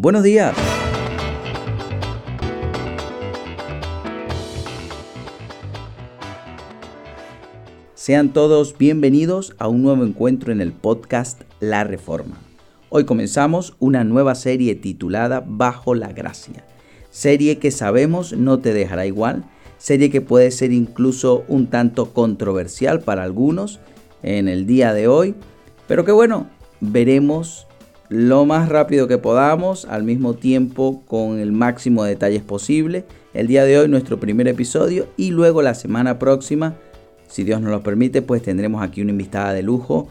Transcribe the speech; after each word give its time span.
Buenos 0.00 0.22
días. 0.22 0.56
Sean 7.96 8.32
todos 8.32 8.78
bienvenidos 8.78 9.56
a 9.58 9.66
un 9.66 9.82
nuevo 9.82 10.04
encuentro 10.04 10.52
en 10.52 10.60
el 10.60 10.70
podcast 10.70 11.42
La 11.58 11.82
Reforma. 11.82 12.36
Hoy 12.90 13.06
comenzamos 13.06 13.74
una 13.80 14.04
nueva 14.04 14.36
serie 14.36 14.76
titulada 14.76 15.42
Bajo 15.44 15.96
la 15.96 16.12
Gracia. 16.12 16.64
Serie 17.10 17.58
que 17.58 17.72
sabemos 17.72 18.32
no 18.32 18.60
te 18.60 18.72
dejará 18.72 19.04
igual, 19.04 19.46
serie 19.78 20.10
que 20.10 20.20
puede 20.20 20.52
ser 20.52 20.70
incluso 20.70 21.44
un 21.48 21.66
tanto 21.66 22.12
controversial 22.12 23.00
para 23.00 23.24
algunos 23.24 23.80
en 24.22 24.46
el 24.46 24.64
día 24.64 24.92
de 24.92 25.08
hoy, 25.08 25.34
pero 25.88 26.04
que 26.04 26.12
bueno, 26.12 26.46
veremos 26.80 27.67
lo 28.08 28.44
más 28.44 28.68
rápido 28.68 29.08
que 29.08 29.18
podamos, 29.18 29.84
al 29.84 30.02
mismo 30.02 30.34
tiempo 30.34 31.02
con 31.06 31.38
el 31.38 31.52
máximo 31.52 32.04
de 32.04 32.10
detalles 32.10 32.42
posible. 32.42 33.04
El 33.34 33.46
día 33.46 33.64
de 33.64 33.78
hoy 33.78 33.88
nuestro 33.88 34.18
primer 34.18 34.48
episodio 34.48 35.06
y 35.16 35.30
luego 35.30 35.62
la 35.62 35.74
semana 35.74 36.18
próxima 36.18 36.76
si 37.28 37.44
Dios 37.44 37.60
nos 37.60 37.70
lo 37.70 37.82
permite, 37.82 38.22
pues 38.22 38.42
tendremos 38.42 38.82
aquí 38.82 39.02
una 39.02 39.10
invitada 39.10 39.52
de 39.52 39.62
lujo 39.62 40.08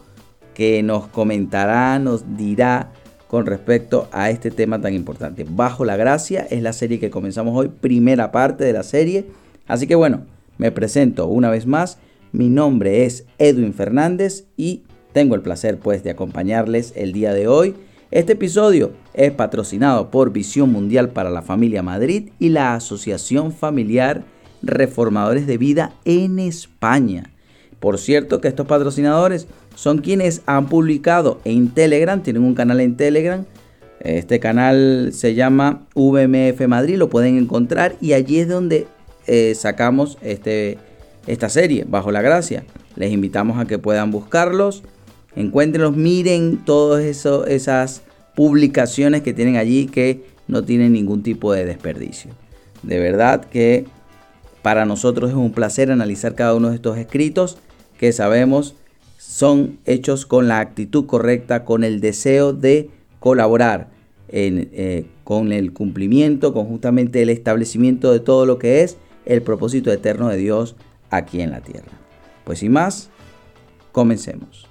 que 0.54 0.82
nos 0.84 1.08
comentará, 1.08 2.00
nos 2.00 2.38
dirá 2.38 2.92
con 3.28 3.46
respecto 3.46 4.08
a 4.12 4.30
este 4.30 4.52
tema 4.52 4.80
tan 4.80 4.94
importante. 4.94 5.46
Bajo 5.48 5.84
la 5.84 5.98
Gracia 5.98 6.48
es 6.50 6.62
la 6.62 6.74
serie 6.74 7.00
que 7.00 7.10
comenzamos 7.10 7.58
hoy, 7.58 7.70
primera 7.70 8.32
parte 8.32 8.64
de 8.64 8.74
la 8.74 8.84
serie. 8.84 9.26
Así 9.68 9.88
que 9.88 9.96
bueno, 9.96 10.22
me 10.58 10.72
presento 10.72 11.28
una 11.28 11.50
vez 11.50 11.66
más. 11.66 11.98
Mi 12.32 12.50
nombre 12.50 13.06
es 13.06 13.26
Edwin 13.40 13.74
Fernández 13.74 14.46
y 14.56 14.84
tengo 15.12 15.36
el 15.36 15.42
placer 15.42 15.80
pues 15.80 16.04
de 16.04 16.12
acompañarles 16.12 16.94
el 16.96 17.14
día 17.14 17.34
de 17.34 17.48
hoy. 17.48 17.76
Este 18.10 18.34
episodio 18.34 18.94
es 19.14 19.32
patrocinado 19.34 20.10
por 20.12 20.32
Visión 20.32 20.72
Mundial 20.72 21.10
para 21.10 21.30
la 21.30 21.42
Familia 21.42 21.84
Madrid 21.84 22.30
y 22.40 22.50
la 22.50 22.74
Asociación 22.74 23.52
Familiar 23.52 24.24
reformadores 24.62 25.46
de 25.46 25.58
vida 25.58 25.92
en 26.06 26.40
España. 26.40 27.32
Por 27.82 27.98
cierto 28.00 28.40
que 28.40 28.48
estos 28.48 28.66
patrocinadores 28.66 29.48
son 29.76 30.00
quienes 30.00 30.42
han 30.46 30.68
publicado 30.68 31.42
en 31.44 31.70
Telegram, 31.70 32.24
tienen 32.24 32.44
un 32.44 32.56
canal 32.56 32.80
en 32.80 32.96
Telegram. 32.96 33.44
Este 34.00 34.40
canal 34.40 35.10
se 35.12 35.36
llama 35.36 35.86
VMF 35.94 36.66
Madrid, 36.66 36.96
lo 36.96 37.10
pueden 37.10 37.38
encontrar 37.38 37.98
y 38.00 38.14
allí 38.14 38.40
es 38.40 38.48
donde 38.48 38.88
eh, 39.28 39.54
sacamos 39.54 40.18
este, 40.22 40.78
esta 41.28 41.50
serie, 41.50 41.86
Bajo 41.86 42.12
la 42.12 42.22
Gracia. 42.22 42.64
Les 42.96 43.12
invitamos 43.12 43.60
a 43.60 43.66
que 43.66 43.80
puedan 43.80 44.12
buscarlos, 44.12 44.84
encuéntrenlos, 45.38 45.96
miren 45.96 46.58
todas 46.66 47.04
esas 47.04 48.02
publicaciones 48.36 49.22
que 49.22 49.34
tienen 49.34 49.56
allí 49.56 49.86
que 49.86 50.26
no 50.48 50.64
tienen 50.64 50.94
ningún 50.94 51.24
tipo 51.24 51.54
de 51.54 51.66
desperdicio. 51.66 52.32
De 52.84 53.00
verdad 53.00 53.46
que 53.46 53.86
para 54.62 54.86
nosotros 54.86 55.30
es 55.30 55.36
un 55.36 55.52
placer 55.52 55.92
analizar 55.92 56.36
cada 56.36 56.56
uno 56.56 56.70
de 56.70 56.76
estos 56.76 56.98
escritos 56.98 57.58
que 57.98 58.12
sabemos 58.12 58.76
son 59.18 59.80
hechos 59.86 60.26
con 60.26 60.48
la 60.48 60.60
actitud 60.60 61.06
correcta, 61.06 61.66
con 61.66 61.84
el 61.84 62.00
deseo 62.00 62.54
de 62.54 62.90
colaborar 63.20 63.90
eh, 64.30 65.06
con 65.24 65.52
el 65.52 65.74
cumplimiento, 65.74 66.54
con 66.54 66.66
justamente 66.66 67.22
el 67.22 67.30
establecimiento 67.30 68.12
de 68.12 68.20
todo 68.20 68.46
lo 68.46 68.60
que 68.60 68.84
es 68.84 68.98
el 69.26 69.42
propósito 69.42 69.92
eterno 69.92 70.30
de 70.30 70.38
Dios 70.38 70.76
aquí 71.10 71.42
en 71.42 71.52
la 71.52 71.62
tierra. 71.62 71.92
Pues 72.44 72.60
sin 72.60 72.72
más, 72.72 73.10
comencemos. 73.92 74.68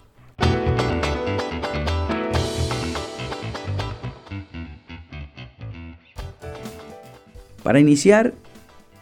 Para 7.67 7.81
iniciar, 7.81 8.33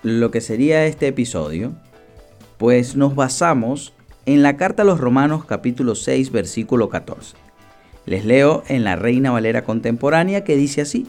lo 0.02 0.30
que 0.30 0.40
sería 0.40 0.86
este 0.86 1.06
episodio, 1.06 1.74
pues 2.56 2.96
nos 2.96 3.14
basamos 3.14 3.92
en 4.24 4.42
la 4.42 4.56
carta 4.56 4.84
a 4.84 4.86
los 4.86 5.00
Romanos 5.00 5.44
capítulo 5.44 5.94
6 5.94 6.32
versículo 6.32 6.88
14. 6.88 7.36
Les 8.06 8.24
leo 8.24 8.62
en 8.68 8.82
la 8.82 8.96
Reina 8.96 9.32
Valera 9.32 9.64
contemporánea 9.64 10.44
que 10.44 10.56
dice 10.56 10.80
así, 10.80 11.06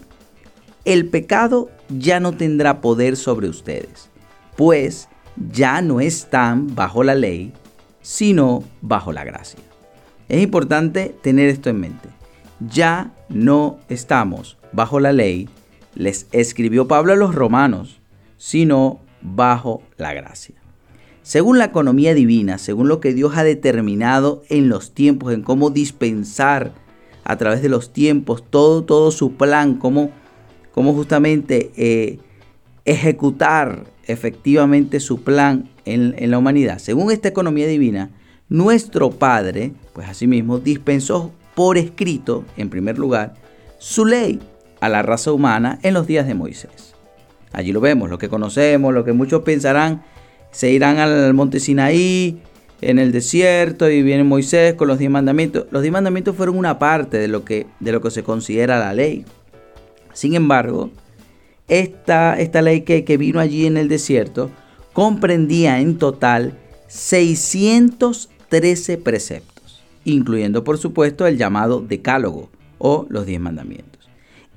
el 0.84 1.08
pecado 1.08 1.70
ya 1.88 2.20
no 2.20 2.32
tendrá 2.32 2.82
poder 2.82 3.16
sobre 3.16 3.48
ustedes, 3.48 4.10
pues 4.54 5.08
ya 5.50 5.80
no 5.80 6.00
están 6.00 6.74
bajo 6.74 7.04
la 7.04 7.14
ley, 7.14 7.54
sino 8.02 8.64
bajo 8.82 9.14
la 9.14 9.24
gracia. 9.24 9.60
Es 10.28 10.42
importante 10.42 11.16
tener 11.22 11.48
esto 11.48 11.70
en 11.70 11.80
mente. 11.80 12.10
Ya 12.60 13.14
no 13.30 13.78
estamos 13.88 14.58
bajo 14.72 15.00
la 15.00 15.14
ley, 15.14 15.48
les 15.96 16.28
escribió 16.30 16.86
Pablo 16.86 17.12
a 17.12 17.16
los 17.16 17.34
romanos 17.34 18.00
sino 18.38 19.00
bajo 19.22 19.82
la 19.96 20.14
gracia. 20.14 20.54
Según 21.22 21.58
la 21.58 21.64
economía 21.64 22.14
divina, 22.14 22.58
según 22.58 22.88
lo 22.88 23.00
que 23.00 23.12
Dios 23.12 23.36
ha 23.36 23.42
determinado 23.42 24.42
en 24.48 24.68
los 24.68 24.92
tiempos, 24.92 25.32
en 25.32 25.42
cómo 25.42 25.70
dispensar 25.70 26.72
a 27.24 27.36
través 27.36 27.62
de 27.62 27.68
los 27.68 27.92
tiempos 27.92 28.44
todo, 28.48 28.84
todo 28.84 29.10
su 29.10 29.32
plan, 29.32 29.74
cómo, 29.74 30.10
cómo 30.72 30.94
justamente 30.94 31.72
eh, 31.76 32.20
ejecutar 32.84 33.84
efectivamente 34.04 35.00
su 35.00 35.22
plan 35.22 35.68
en, 35.84 36.14
en 36.18 36.30
la 36.30 36.38
humanidad. 36.38 36.78
Según 36.78 37.10
esta 37.10 37.28
economía 37.28 37.66
divina, 37.66 38.10
nuestro 38.48 39.10
Padre, 39.10 39.72
pues 39.92 40.08
asimismo, 40.08 40.60
dispensó 40.60 41.32
por 41.56 41.78
escrito, 41.78 42.44
en 42.56 42.70
primer 42.70 42.98
lugar, 42.98 43.34
su 43.78 44.04
ley 44.04 44.38
a 44.86 44.88
la 44.88 45.02
raza 45.02 45.32
humana 45.32 45.78
en 45.82 45.94
los 45.94 46.06
días 46.06 46.26
de 46.26 46.34
Moisés. 46.34 46.94
Allí 47.52 47.72
lo 47.72 47.80
vemos, 47.80 48.10
lo 48.10 48.18
que 48.18 48.28
conocemos, 48.28 48.94
lo 48.94 49.04
que 49.04 49.12
muchos 49.12 49.42
pensarán, 49.42 50.02
se 50.50 50.70
irán 50.70 50.98
al 50.98 51.32
monte 51.34 51.60
Sinaí, 51.60 52.40
en 52.80 52.98
el 52.98 53.12
desierto, 53.12 53.90
y 53.90 54.02
viene 54.02 54.24
Moisés 54.24 54.74
con 54.74 54.88
los 54.88 54.98
diez 54.98 55.10
mandamientos. 55.10 55.66
Los 55.70 55.82
diez 55.82 55.92
mandamientos 55.92 56.36
fueron 56.36 56.58
una 56.58 56.78
parte 56.78 57.18
de 57.18 57.28
lo 57.28 57.44
que, 57.44 57.66
de 57.80 57.92
lo 57.92 58.00
que 58.00 58.10
se 58.10 58.22
considera 58.22 58.78
la 58.78 58.92
ley. 58.92 59.24
Sin 60.12 60.34
embargo, 60.34 60.90
esta, 61.68 62.38
esta 62.38 62.62
ley 62.62 62.82
que, 62.82 63.04
que 63.04 63.16
vino 63.16 63.40
allí 63.40 63.66
en 63.66 63.76
el 63.76 63.88
desierto 63.88 64.50
comprendía 64.92 65.80
en 65.80 65.98
total 65.98 66.54
613 66.88 68.98
preceptos, 68.98 69.82
incluyendo 70.04 70.64
por 70.64 70.78
supuesto 70.78 71.26
el 71.26 71.36
llamado 71.36 71.80
decálogo 71.80 72.48
o 72.78 73.06
los 73.08 73.26
diez 73.26 73.40
mandamientos. 73.40 73.95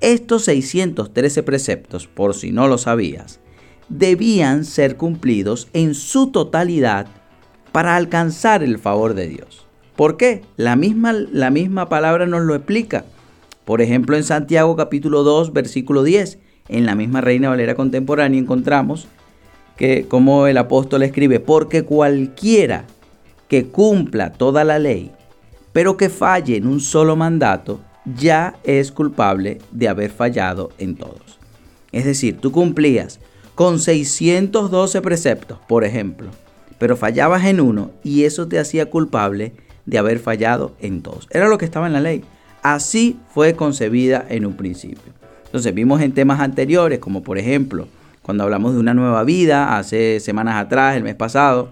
Estos 0.01 0.45
613 0.45 1.43
preceptos, 1.43 2.07
por 2.07 2.33
si 2.33 2.51
no 2.51 2.67
lo 2.67 2.77
sabías, 2.77 3.41
debían 3.89 4.63
ser 4.63 4.95
cumplidos 4.95 5.67
en 5.73 5.93
su 5.93 6.27
totalidad 6.27 7.07
para 7.73 7.97
alcanzar 7.97 8.63
el 8.63 8.79
favor 8.79 9.13
de 9.13 9.27
Dios. 9.27 9.65
¿Por 9.97 10.15
qué? 10.15 10.43
La 10.55 10.77
misma, 10.77 11.11
la 11.11 11.49
misma 11.49 11.89
palabra 11.89 12.25
nos 12.25 12.43
lo 12.43 12.55
explica. 12.55 13.03
Por 13.65 13.81
ejemplo, 13.81 14.15
en 14.15 14.23
Santiago 14.23 14.77
capítulo 14.77 15.23
2, 15.23 15.51
versículo 15.51 16.03
10, 16.03 16.39
en 16.69 16.85
la 16.85 16.95
misma 16.95 17.19
Reina 17.19 17.49
Valera 17.49 17.75
contemporánea 17.75 18.39
encontramos 18.39 19.07
que 19.75 20.05
como 20.07 20.47
el 20.47 20.57
apóstol 20.57 21.03
escribe, 21.03 21.39
porque 21.39 21.83
cualquiera 21.83 22.85
que 23.49 23.67
cumpla 23.67 24.31
toda 24.31 24.63
la 24.63 24.79
ley, 24.79 25.11
pero 25.73 25.97
que 25.97 26.09
falle 26.09 26.55
en 26.55 26.67
un 26.67 26.79
solo 26.79 27.15
mandato, 27.15 27.81
ya 28.15 28.55
es 28.63 28.91
culpable 28.91 29.59
de 29.71 29.87
haber 29.87 30.11
fallado 30.11 30.71
en 30.77 30.95
todos. 30.95 31.39
Es 31.91 32.05
decir, 32.05 32.37
tú 32.39 32.51
cumplías 32.51 33.19
con 33.55 33.79
612 33.79 35.01
preceptos, 35.01 35.59
por 35.67 35.83
ejemplo, 35.83 36.29
pero 36.77 36.95
fallabas 36.95 37.45
en 37.45 37.59
uno 37.59 37.91
y 38.03 38.23
eso 38.23 38.47
te 38.47 38.59
hacía 38.59 38.89
culpable 38.89 39.53
de 39.85 39.97
haber 39.97 40.19
fallado 40.19 40.75
en 40.79 41.01
todos. 41.01 41.27
Era 41.31 41.47
lo 41.47 41.57
que 41.57 41.65
estaba 41.65 41.87
en 41.87 41.93
la 41.93 42.01
ley. 42.01 42.23
Así 42.61 43.19
fue 43.33 43.55
concebida 43.55 44.25
en 44.29 44.45
un 44.45 44.53
principio. 44.53 45.13
Entonces 45.45 45.73
vimos 45.73 46.01
en 46.01 46.13
temas 46.13 46.39
anteriores, 46.39 46.99
como 46.99 47.23
por 47.23 47.37
ejemplo, 47.37 47.87
cuando 48.21 48.43
hablamos 48.43 48.73
de 48.73 48.79
una 48.79 48.93
nueva 48.93 49.23
vida, 49.23 49.77
hace 49.77 50.19
semanas 50.19 50.55
atrás, 50.55 50.95
el 50.95 51.03
mes 51.03 51.15
pasado, 51.15 51.71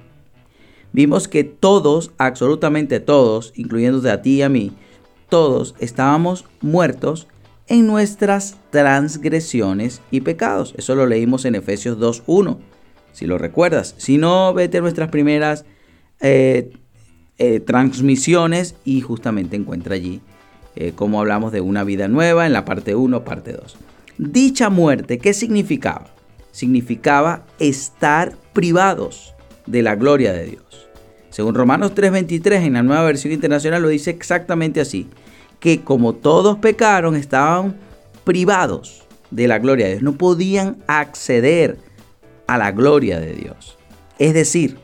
vimos 0.91 1.27
que 1.27 1.44
todos, 1.44 2.12
absolutamente 2.17 3.00
todos, 3.00 3.53
incluyéndote 3.56 4.09
a 4.09 4.21
ti 4.23 4.38
y 4.38 4.41
a 4.41 4.50
mí, 4.50 4.73
todos 5.29 5.75
estábamos 5.79 6.45
muertos 6.62 7.27
en 7.68 7.85
nuestras 7.85 8.57
transgresiones 8.69 10.01
y 10.12 10.21
pecados. 10.21 10.74
Eso 10.77 10.95
lo 10.95 11.06
leímos 11.06 11.45
en 11.45 11.56
Efesios 11.56 11.97
2.1, 11.97 12.57
si 13.12 13.25
lo 13.25 13.38
recuerdas. 13.38 13.95
Si 13.97 14.18
no, 14.18 14.53
vete 14.53 14.77
a 14.77 14.81
nuestras 14.81 15.09
primeras 15.09 15.65
eh, 16.21 16.71
eh, 17.38 17.59
transmisiones 17.59 18.75
y 18.85 19.01
justamente 19.01 19.56
encuentra 19.56 19.95
allí 19.95 20.21
eh, 20.75 20.94
cómo 20.95 21.19
hablamos 21.19 21.51
de 21.51 21.62
una 21.62 21.83
vida 21.83 22.07
nueva 22.07 22.45
en 22.45 22.53
la 22.53 22.65
parte 22.65 22.95
1, 22.95 23.24
parte 23.24 23.53
2. 23.53 23.77
Dicha 24.18 24.69
muerte, 24.69 25.19
¿qué 25.19 25.33
significaba? 25.33 26.13
Significaba 26.51 27.45
estar 27.59 28.35
privados 28.53 29.33
de 29.65 29.83
la 29.83 29.95
gloria 29.95 30.33
de 30.33 30.45
Dios. 30.45 30.87
Según 31.38 31.54
Romanos 31.54 31.94
3:23 31.94 32.63
en 32.63 32.74
la 32.74 32.81
nueva 32.81 33.04
versión 33.04 33.31
internacional 33.31 33.84
lo 33.84 33.89
dice 33.89 34.10
exactamente 34.10 34.81
así, 34.81 35.07
que 35.60 35.81
como 35.81 36.13
todos 36.13 36.57
pecaron 36.57 37.16
estaban 37.16 37.75
privados 38.24 39.04
de 39.30 39.48
la 39.48 39.60
gloria 39.60 39.86
de 39.86 39.92
Dios, 39.92 40.01
no 40.01 40.18
podían 40.18 40.78
acceder 40.88 41.78
a 42.48 42.57
la 42.57 42.72
gloria 42.72 43.19
de 43.19 43.36
Dios. 43.36 43.78
Es 44.18 44.34
decir, 44.34 44.78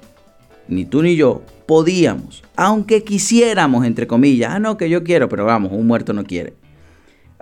ni 0.67 0.85
tú 0.85 1.01
ni 1.01 1.15
yo 1.15 1.41
podíamos, 1.65 2.43
aunque 2.55 3.03
quisiéramos, 3.03 3.83
entre 3.83 4.05
comillas, 4.05 4.51
ah, 4.53 4.59
no, 4.59 4.77
que 4.77 4.91
yo 4.91 5.03
quiero, 5.03 5.29
pero 5.29 5.45
vamos, 5.45 5.71
un 5.71 5.87
muerto 5.87 6.13
no 6.13 6.23
quiere. 6.23 6.53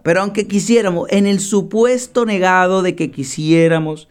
Pero 0.04 0.22
aunque 0.22 0.48
quisiéramos, 0.48 1.12
en 1.12 1.28
el 1.28 1.42
supuesto 1.42 2.26
negado 2.26 2.82
de 2.82 2.96
que 2.96 3.12
quisiéramos 3.12 4.08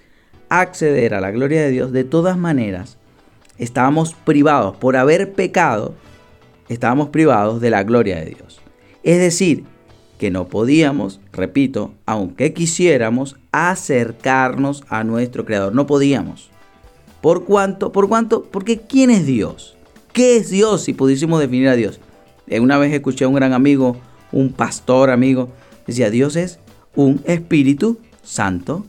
acceder 0.51 1.15
a 1.15 1.23
la 1.23 1.31
gloria 1.31 1.63
de 1.63 1.71
Dios, 1.71 1.91
de 1.91 2.05
todas 2.05 2.37
maneras, 2.37 2.99
estábamos 3.61 4.15
privados, 4.15 4.77
por 4.77 4.97
haber 4.97 5.33
pecado, 5.33 5.95
estábamos 6.69 7.11
privados 7.11 7.61
de 7.61 7.71
la 7.71 7.85
gloria 7.85 8.17
de 8.17 8.27
Dios. 8.27 8.61
Es 9.03 9.19
decir, 9.19 9.65
que 10.19 10.31
no 10.31 10.49
podíamos, 10.49 11.21
repito, 11.33 11.93
aunque 12.05 12.53
quisiéramos, 12.53 13.37
acercarnos 13.53 14.85
a 14.89 15.05
nuestro 15.05 15.45
Creador. 15.45 15.75
No 15.75 15.87
podíamos. 15.87 16.51
¿Por 17.21 17.45
cuánto? 17.45 17.93
¿Por 17.93 18.09
cuánto? 18.09 18.45
Porque 18.45 18.81
¿quién 18.81 19.11
es 19.11 19.27
Dios? 19.27 19.77
¿Qué 20.13 20.37
es 20.37 20.51
Dios 20.51 20.83
si 20.83 20.93
pudiésemos 20.93 21.41
definir 21.41 21.69
a 21.69 21.77
Dios? 21.77 22.01
Eh, 22.49 22.61
una 22.61 22.79
vez 22.79 22.93
escuché 22.93 23.25
a 23.25 23.29
un 23.29 23.35
gran 23.35 23.53
amigo, 23.53 23.97
un 24.33 24.53
pastor 24.53 25.11
amigo, 25.11 25.51
decía, 25.87 26.11
Dios 26.11 26.37
es 26.37 26.59
un 26.95 27.23
Espíritu 27.25 27.99
Santo. 28.23 28.85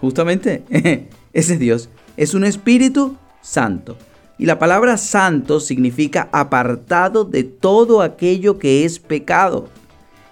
Justamente, 0.00 0.62
ese 1.32 1.54
es 1.54 1.58
Dios. 1.58 1.88
Es 2.16 2.34
un 2.34 2.44
Espíritu 2.44 3.16
Santo. 3.42 3.96
Y 4.40 4.46
la 4.46 4.58
palabra 4.58 4.96
santo 4.96 5.60
significa 5.60 6.30
apartado 6.32 7.26
de 7.26 7.44
todo 7.44 8.00
aquello 8.00 8.58
que 8.58 8.86
es 8.86 8.98
pecado. 8.98 9.68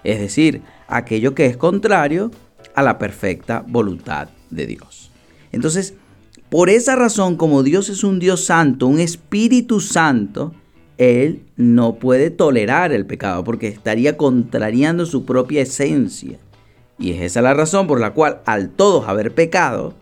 Es 0.03 0.19
decir, 0.19 0.63
aquello 0.87 1.35
que 1.35 1.45
es 1.45 1.55
contrario 1.55 2.31
a 2.73 2.81
la 2.81 2.97
perfecta 2.97 3.63
voluntad 3.67 4.29
de 4.49 4.65
Dios. 4.65 5.11
Entonces, 5.51 5.93
por 6.49 6.71
esa 6.71 6.95
razón, 6.95 7.35
como 7.35 7.61
Dios 7.61 7.87
es 7.89 8.03
un 8.03 8.17
Dios 8.17 8.43
santo, 8.43 8.87
un 8.87 8.99
Espíritu 8.99 9.79
Santo, 9.79 10.55
Él 10.97 11.43
no 11.55 11.97
puede 11.97 12.31
tolerar 12.31 12.91
el 12.91 13.05
pecado 13.05 13.43
porque 13.43 13.67
estaría 13.67 14.17
contrariando 14.17 15.05
su 15.05 15.23
propia 15.23 15.61
esencia. 15.61 16.39
Y 16.97 17.11
es 17.11 17.21
esa 17.21 17.43
la 17.43 17.53
razón 17.53 17.85
por 17.85 17.99
la 17.99 18.15
cual 18.15 18.41
al 18.47 18.71
todos 18.71 19.07
haber 19.07 19.35
pecado, 19.35 19.93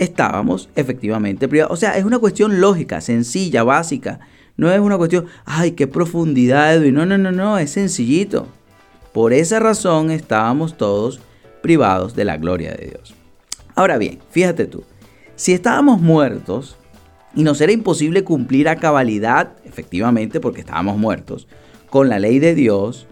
estábamos 0.00 0.70
efectivamente 0.74 1.46
privados. 1.46 1.72
O 1.72 1.76
sea, 1.76 1.96
es 1.96 2.04
una 2.04 2.18
cuestión 2.18 2.60
lógica, 2.60 3.00
sencilla, 3.00 3.62
básica. 3.62 4.18
No 4.56 4.72
es 4.72 4.80
una 4.80 4.96
cuestión, 4.96 5.26
ay, 5.44 5.72
qué 5.72 5.86
profundidad, 5.86 6.74
Edwin. 6.74 6.94
No, 6.94 7.06
no, 7.06 7.18
no, 7.18 7.30
no, 7.30 7.58
es 7.58 7.70
sencillito. 7.70 8.48
Por 9.12 9.32
esa 9.32 9.60
razón 9.60 10.10
estábamos 10.10 10.76
todos 10.76 11.20
privados 11.62 12.16
de 12.16 12.24
la 12.24 12.38
gloria 12.38 12.72
de 12.72 12.86
Dios. 12.88 13.14
Ahora 13.74 13.98
bien, 13.98 14.18
fíjate 14.30 14.66
tú, 14.66 14.84
si 15.36 15.52
estábamos 15.52 16.00
muertos 16.00 16.76
y 17.34 17.42
nos 17.42 17.60
era 17.60 17.72
imposible 17.72 18.24
cumplir 18.24 18.68
a 18.68 18.76
cabalidad, 18.76 19.52
efectivamente 19.64 20.40
porque 20.40 20.60
estábamos 20.60 20.96
muertos, 20.96 21.46
con 21.90 22.08
la 22.08 22.18
ley 22.18 22.38
de 22.38 22.54
Dios, 22.54 23.06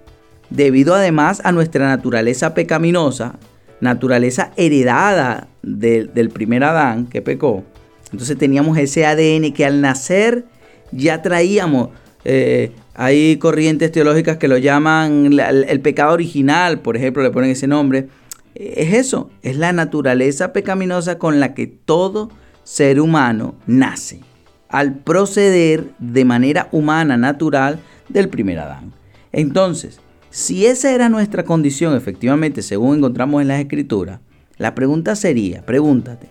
debido 0.49 0.95
además 0.95 1.43
a 1.45 1.53
nuestra 1.53 1.87
naturaleza 1.87 2.55
pecaminosa, 2.55 3.39
naturaleza 3.81 4.53
heredada 4.57 5.49
del 5.63 6.31
primer 6.31 6.65
Adán 6.65 7.07
que 7.07 7.23
pecó. 7.23 7.65
Entonces 8.13 8.39
teníamos 8.39 8.79
ese 8.79 9.07
ADN 9.07 9.53
que 9.53 9.65
al 9.65 9.81
nacer 9.81 10.45
ya 10.93 11.23
traíamos. 11.23 11.91
Eh, 12.25 12.73
hay 12.95 13.37
corrientes 13.37 13.93
teológicas 13.93 14.39
que 14.39 14.49
lo 14.49 14.59
llaman 14.59 15.39
el, 15.39 15.81
pecado 15.81 16.13
original, 16.13 16.81
por 16.81 16.97
ejemplo, 16.97 17.23
le 17.23 17.31
ponen 17.31 17.51
ese 17.51 17.67
nombre. 17.67 18.09
Es 18.55 18.93
eso, 18.95 19.31
es 19.43 19.57
la 19.57 19.73
naturaleza 19.73 20.53
pecaminosa 20.53 21.19
con 21.19 21.39
la 21.39 21.55
que 21.55 21.69
todo 21.69 22.31
ser 22.65 23.01
humano 23.01 23.55
nace, 23.67 24.21
al 24.69 24.97
proceder 24.97 25.91
de 26.01 26.25
manera 26.25 26.69
humana, 26.73 27.17
natural, 27.17 27.79
del 28.09 28.29
primer 28.29 28.59
Adán. 28.59 28.93
Entonces, 29.31 30.01
si 30.31 30.67
esa 30.67 30.93
era 30.93 31.09
nuestra 31.09 31.45
condición, 31.45 31.97
efectivamente, 31.97 32.63
según 32.63 32.99
encontramos 32.99 33.41
en 33.41 33.49
las 33.49 33.61
escrituras, 33.61 34.21
la 34.59 34.75
pregunta 34.75 35.17
sería, 35.17 35.65
pregúntate, 35.65 36.29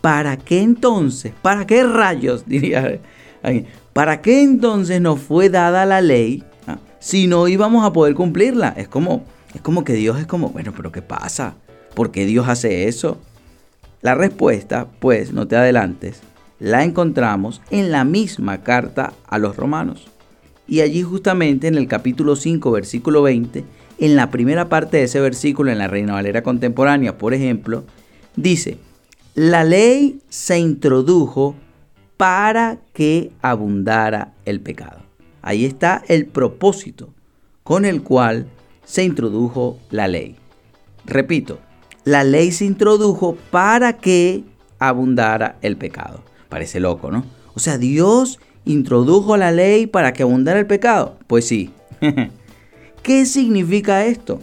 ¿para 0.00 0.36
qué 0.36 0.60
entonces, 0.60 1.32
para 1.42 1.66
qué 1.66 1.84
rayos, 1.84 2.44
diría 2.46 3.00
¿para 3.92 4.20
qué 4.20 4.42
entonces 4.42 5.00
nos 5.00 5.20
fue 5.20 5.50
dada 5.50 5.86
la 5.86 6.00
ley 6.00 6.42
ah, 6.66 6.78
si 6.98 7.26
no 7.26 7.46
íbamos 7.48 7.84
a 7.84 7.92
poder 7.92 8.14
cumplirla? 8.14 8.74
Es 8.76 8.88
como, 8.88 9.24
es 9.54 9.60
como 9.60 9.84
que 9.84 9.92
Dios 9.94 10.18
es 10.18 10.26
como, 10.26 10.50
bueno, 10.50 10.72
pero 10.76 10.90
¿qué 10.92 11.02
pasa? 11.02 11.54
¿Por 11.94 12.10
qué 12.10 12.26
Dios 12.26 12.48
hace 12.48 12.88
eso? 12.88 13.18
La 14.00 14.14
respuesta, 14.14 14.86
pues, 14.98 15.32
no 15.32 15.46
te 15.46 15.56
adelantes, 15.56 16.20
la 16.58 16.84
encontramos 16.84 17.60
en 17.70 17.90
la 17.90 18.04
misma 18.04 18.62
carta 18.62 19.12
a 19.26 19.38
los 19.38 19.56
romanos. 19.56 20.08
Y 20.68 20.82
allí 20.82 21.02
justamente 21.02 21.66
en 21.66 21.76
el 21.76 21.88
capítulo 21.88 22.36
5, 22.36 22.70
versículo 22.70 23.22
20, 23.22 23.64
en 23.98 24.16
la 24.16 24.30
primera 24.30 24.68
parte 24.68 24.98
de 24.98 25.04
ese 25.04 25.18
versículo, 25.18 25.72
en 25.72 25.78
la 25.78 25.88
Reina 25.88 26.12
Valera 26.12 26.42
contemporánea, 26.42 27.16
por 27.16 27.32
ejemplo, 27.32 27.84
dice, 28.36 28.76
la 29.34 29.64
ley 29.64 30.20
se 30.28 30.58
introdujo 30.58 31.56
para 32.18 32.78
que 32.92 33.30
abundara 33.40 34.34
el 34.44 34.60
pecado. 34.60 35.00
Ahí 35.40 35.64
está 35.64 36.02
el 36.08 36.26
propósito 36.26 37.14
con 37.62 37.84
el 37.84 38.02
cual 38.02 38.46
se 38.84 39.04
introdujo 39.04 39.78
la 39.90 40.06
ley. 40.06 40.36
Repito, 41.06 41.60
la 42.04 42.24
ley 42.24 42.52
se 42.52 42.66
introdujo 42.66 43.36
para 43.50 43.94
que 43.94 44.44
abundara 44.78 45.56
el 45.62 45.76
pecado. 45.76 46.22
Parece 46.48 46.80
loco, 46.80 47.10
¿no? 47.10 47.24
O 47.54 47.60
sea, 47.60 47.78
Dios 47.78 48.38
introdujo 48.68 49.36
la 49.36 49.50
ley 49.50 49.86
para 49.86 50.12
que 50.12 50.22
abundara 50.22 50.60
el 50.60 50.66
pecado? 50.66 51.16
Pues 51.26 51.46
sí. 51.46 51.70
¿Qué 53.02 53.26
significa 53.26 54.04
esto? 54.04 54.40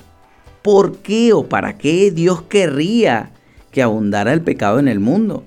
¿Por 0.62 0.98
qué 0.98 1.32
o 1.32 1.48
para 1.48 1.78
qué 1.78 2.12
Dios 2.12 2.42
querría 2.42 3.32
que 3.72 3.84
abundara 3.84 4.34
el 4.34 4.42
pecado 4.42 4.80
en 4.80 4.88
el 4.88 5.00
mundo? 5.00 5.44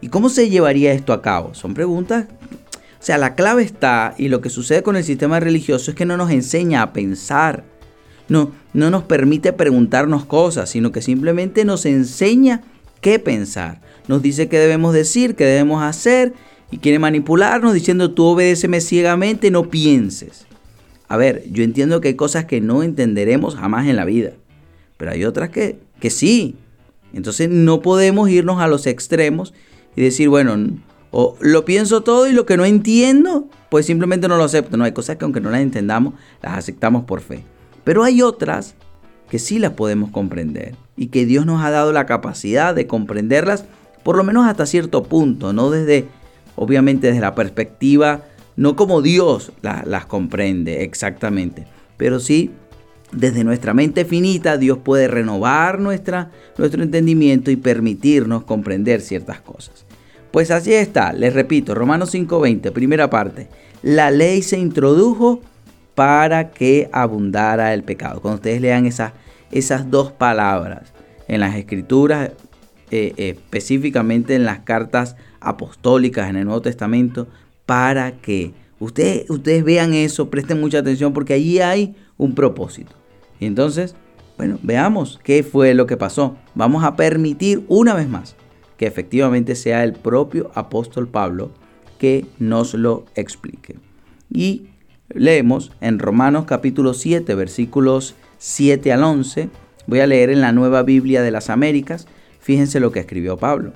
¿Y 0.00 0.08
cómo 0.08 0.30
se 0.30 0.48
llevaría 0.48 0.92
esto 0.92 1.12
a 1.12 1.20
cabo? 1.20 1.54
Son 1.54 1.74
preguntas. 1.74 2.26
O 2.98 3.04
sea, 3.06 3.18
la 3.18 3.34
clave 3.34 3.62
está, 3.62 4.14
y 4.16 4.28
lo 4.28 4.40
que 4.40 4.50
sucede 4.50 4.82
con 4.82 4.96
el 4.96 5.04
sistema 5.04 5.38
religioso 5.38 5.90
es 5.90 5.96
que 5.96 6.06
no 6.06 6.16
nos 6.16 6.30
enseña 6.30 6.82
a 6.82 6.92
pensar. 6.92 7.64
No, 8.28 8.50
no 8.72 8.90
nos 8.90 9.04
permite 9.04 9.52
preguntarnos 9.52 10.24
cosas, 10.24 10.70
sino 10.70 10.90
que 10.90 11.02
simplemente 11.02 11.64
nos 11.64 11.86
enseña 11.86 12.62
qué 13.00 13.18
pensar. 13.18 13.80
Nos 14.08 14.22
dice 14.22 14.48
qué 14.48 14.58
debemos 14.58 14.94
decir, 14.94 15.36
qué 15.36 15.44
debemos 15.44 15.82
hacer 15.82 16.32
y 16.70 16.78
quiere 16.78 16.98
manipularnos 16.98 17.74
diciendo 17.74 18.12
tú 18.12 18.24
obedéceme 18.24 18.80
ciegamente, 18.80 19.50
no 19.50 19.70
pienses. 19.70 20.46
A 21.08 21.16
ver, 21.16 21.44
yo 21.50 21.62
entiendo 21.62 22.00
que 22.00 22.08
hay 22.08 22.14
cosas 22.14 22.46
que 22.46 22.60
no 22.60 22.82
entenderemos 22.82 23.54
jamás 23.54 23.86
en 23.86 23.96
la 23.96 24.04
vida, 24.04 24.32
pero 24.96 25.12
hay 25.12 25.24
otras 25.24 25.50
que, 25.50 25.78
que 26.00 26.10
sí. 26.10 26.56
Entonces 27.12 27.48
no 27.48 27.80
podemos 27.80 28.28
irnos 28.28 28.60
a 28.60 28.66
los 28.66 28.86
extremos 28.86 29.54
y 29.94 30.02
decir, 30.02 30.28
bueno, 30.28 30.56
o 31.12 31.36
lo 31.40 31.64
pienso 31.64 32.02
todo 32.02 32.26
y 32.26 32.32
lo 32.32 32.44
que 32.44 32.56
no 32.56 32.64
entiendo, 32.64 33.48
pues 33.70 33.86
simplemente 33.86 34.26
no 34.28 34.36
lo 34.36 34.44
acepto. 34.44 34.76
No, 34.76 34.84
hay 34.84 34.92
cosas 34.92 35.16
que 35.16 35.24
aunque 35.24 35.40
no 35.40 35.50
las 35.50 35.60
entendamos, 35.60 36.14
las 36.42 36.58
aceptamos 36.58 37.04
por 37.04 37.20
fe. 37.20 37.44
Pero 37.84 38.02
hay 38.02 38.20
otras 38.20 38.74
que 39.30 39.38
sí 39.38 39.58
las 39.58 39.72
podemos 39.72 40.10
comprender 40.10 40.74
y 40.96 41.06
que 41.06 41.24
Dios 41.24 41.46
nos 41.46 41.64
ha 41.64 41.70
dado 41.70 41.92
la 41.92 42.06
capacidad 42.06 42.74
de 42.74 42.86
comprenderlas 42.86 43.64
por 44.02 44.16
lo 44.16 44.22
menos 44.22 44.46
hasta 44.46 44.66
cierto 44.66 45.02
punto, 45.02 45.52
no 45.52 45.68
desde 45.70 46.06
obviamente 46.56 47.08
desde 47.08 47.20
la 47.20 47.34
perspectiva, 47.34 48.22
no 48.56 48.74
como 48.74 49.02
Dios 49.02 49.52
las 49.62 50.06
comprende 50.06 50.82
exactamente, 50.82 51.66
pero 51.96 52.18
sí 52.20 52.50
desde 53.12 53.44
nuestra 53.44 53.72
mente 53.72 54.04
finita, 54.04 54.56
Dios 54.56 54.78
puede 54.78 55.08
renovar 55.08 55.78
nuestra, 55.78 56.30
nuestro 56.58 56.82
entendimiento 56.82 57.50
y 57.50 57.56
permitirnos 57.56 58.44
comprender 58.44 59.00
ciertas 59.00 59.40
cosas. 59.40 59.84
Pues 60.32 60.50
así 60.50 60.74
está, 60.74 61.12
les 61.12 61.32
repito, 61.32 61.74
Romanos 61.74 62.14
5:20, 62.14 62.72
primera 62.72 63.08
parte, 63.08 63.48
la 63.82 64.10
ley 64.10 64.42
se 64.42 64.58
introdujo 64.58 65.40
para 65.94 66.50
que 66.50 66.90
abundara 66.92 67.72
el 67.72 67.84
pecado. 67.84 68.20
Cuando 68.20 68.36
ustedes 68.36 68.60
lean 68.60 68.84
esas, 68.86 69.12
esas 69.50 69.90
dos 69.90 70.12
palabras 70.12 70.92
en 71.28 71.40
las 71.40 71.54
escrituras, 71.54 72.32
eh, 72.90 73.14
específicamente 73.16 74.34
en 74.34 74.44
las 74.44 74.60
cartas 74.60 75.16
apostólicas 75.46 76.28
en 76.28 76.36
el 76.36 76.44
Nuevo 76.44 76.62
Testamento 76.62 77.26
para 77.64 78.12
que 78.12 78.52
ustedes, 78.78 79.28
ustedes 79.30 79.64
vean 79.64 79.94
eso, 79.94 80.30
presten 80.30 80.60
mucha 80.60 80.78
atención 80.78 81.12
porque 81.12 81.34
allí 81.34 81.60
hay 81.60 81.96
un 82.16 82.34
propósito. 82.34 82.92
Y 83.40 83.46
entonces, 83.46 83.94
bueno, 84.36 84.58
veamos 84.62 85.18
qué 85.22 85.42
fue 85.42 85.74
lo 85.74 85.86
que 85.86 85.96
pasó. 85.96 86.36
Vamos 86.54 86.84
a 86.84 86.96
permitir 86.96 87.64
una 87.68 87.94
vez 87.94 88.08
más 88.08 88.36
que 88.76 88.86
efectivamente 88.86 89.54
sea 89.54 89.84
el 89.84 89.94
propio 89.94 90.50
apóstol 90.54 91.08
Pablo 91.08 91.50
que 91.98 92.26
nos 92.38 92.74
lo 92.74 93.06
explique. 93.14 93.76
Y 94.30 94.68
leemos 95.08 95.72
en 95.80 95.98
Romanos 95.98 96.44
capítulo 96.46 96.92
7 96.92 97.34
versículos 97.34 98.14
7 98.38 98.92
al 98.92 99.04
11 99.04 99.48
Voy 99.86 100.00
a 100.00 100.06
leer 100.06 100.30
en 100.30 100.40
la 100.40 100.52
Nueva 100.52 100.82
Biblia 100.82 101.22
de 101.22 101.30
las 101.30 101.48
Américas. 101.48 102.08
Fíjense 102.40 102.80
lo 102.80 102.90
que 102.90 103.00
escribió 103.00 103.36
Pablo. 103.36 103.72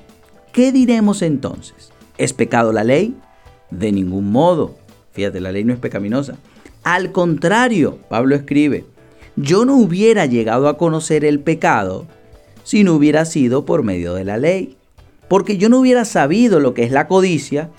¿Qué 0.53 0.73
diremos 0.73 1.23
entonces? 1.23 1.93
¿Es 2.19 2.33
pecado 2.33 2.73
la 2.73 2.85
ley? 2.85 3.15
De 3.71 3.93
ningún 3.93 4.33
modo. 4.33 4.75
Fíjate, 5.13 5.41
la 5.41 5.53
ley 5.53 5.65
no 5.65 5.73
es 5.73 5.79
pecaminosa. 5.79 6.37
Al 6.83 7.13
contrario, 7.13 7.99
Pablo 8.09 8.35
escribe, 8.35 8.85
yo 9.37 9.65
no 9.65 9.77
hubiera 9.77 10.27
llegado 10.27 10.69
a 10.69 10.77
conocer 10.77 11.25
el 11.25 11.41
pecado 11.41 12.07
si 12.65 12.85
no 12.85 12.95
hubiera 12.95 13.25
sido 13.25 13.65
por 13.65 13.83
medio 13.83 14.15
de 14.15 14.25
la 14.25 14.39
ley. 14.39 14.77
Porque 15.29 15.57
yo 15.57 15.69
no 15.69 15.79
hubiera 15.79 16.05
sabido 16.05 16.59
lo 16.59 16.75
que 16.75 16.83
es 16.83 16.91
la 16.91 17.07
codicia 17.07 17.71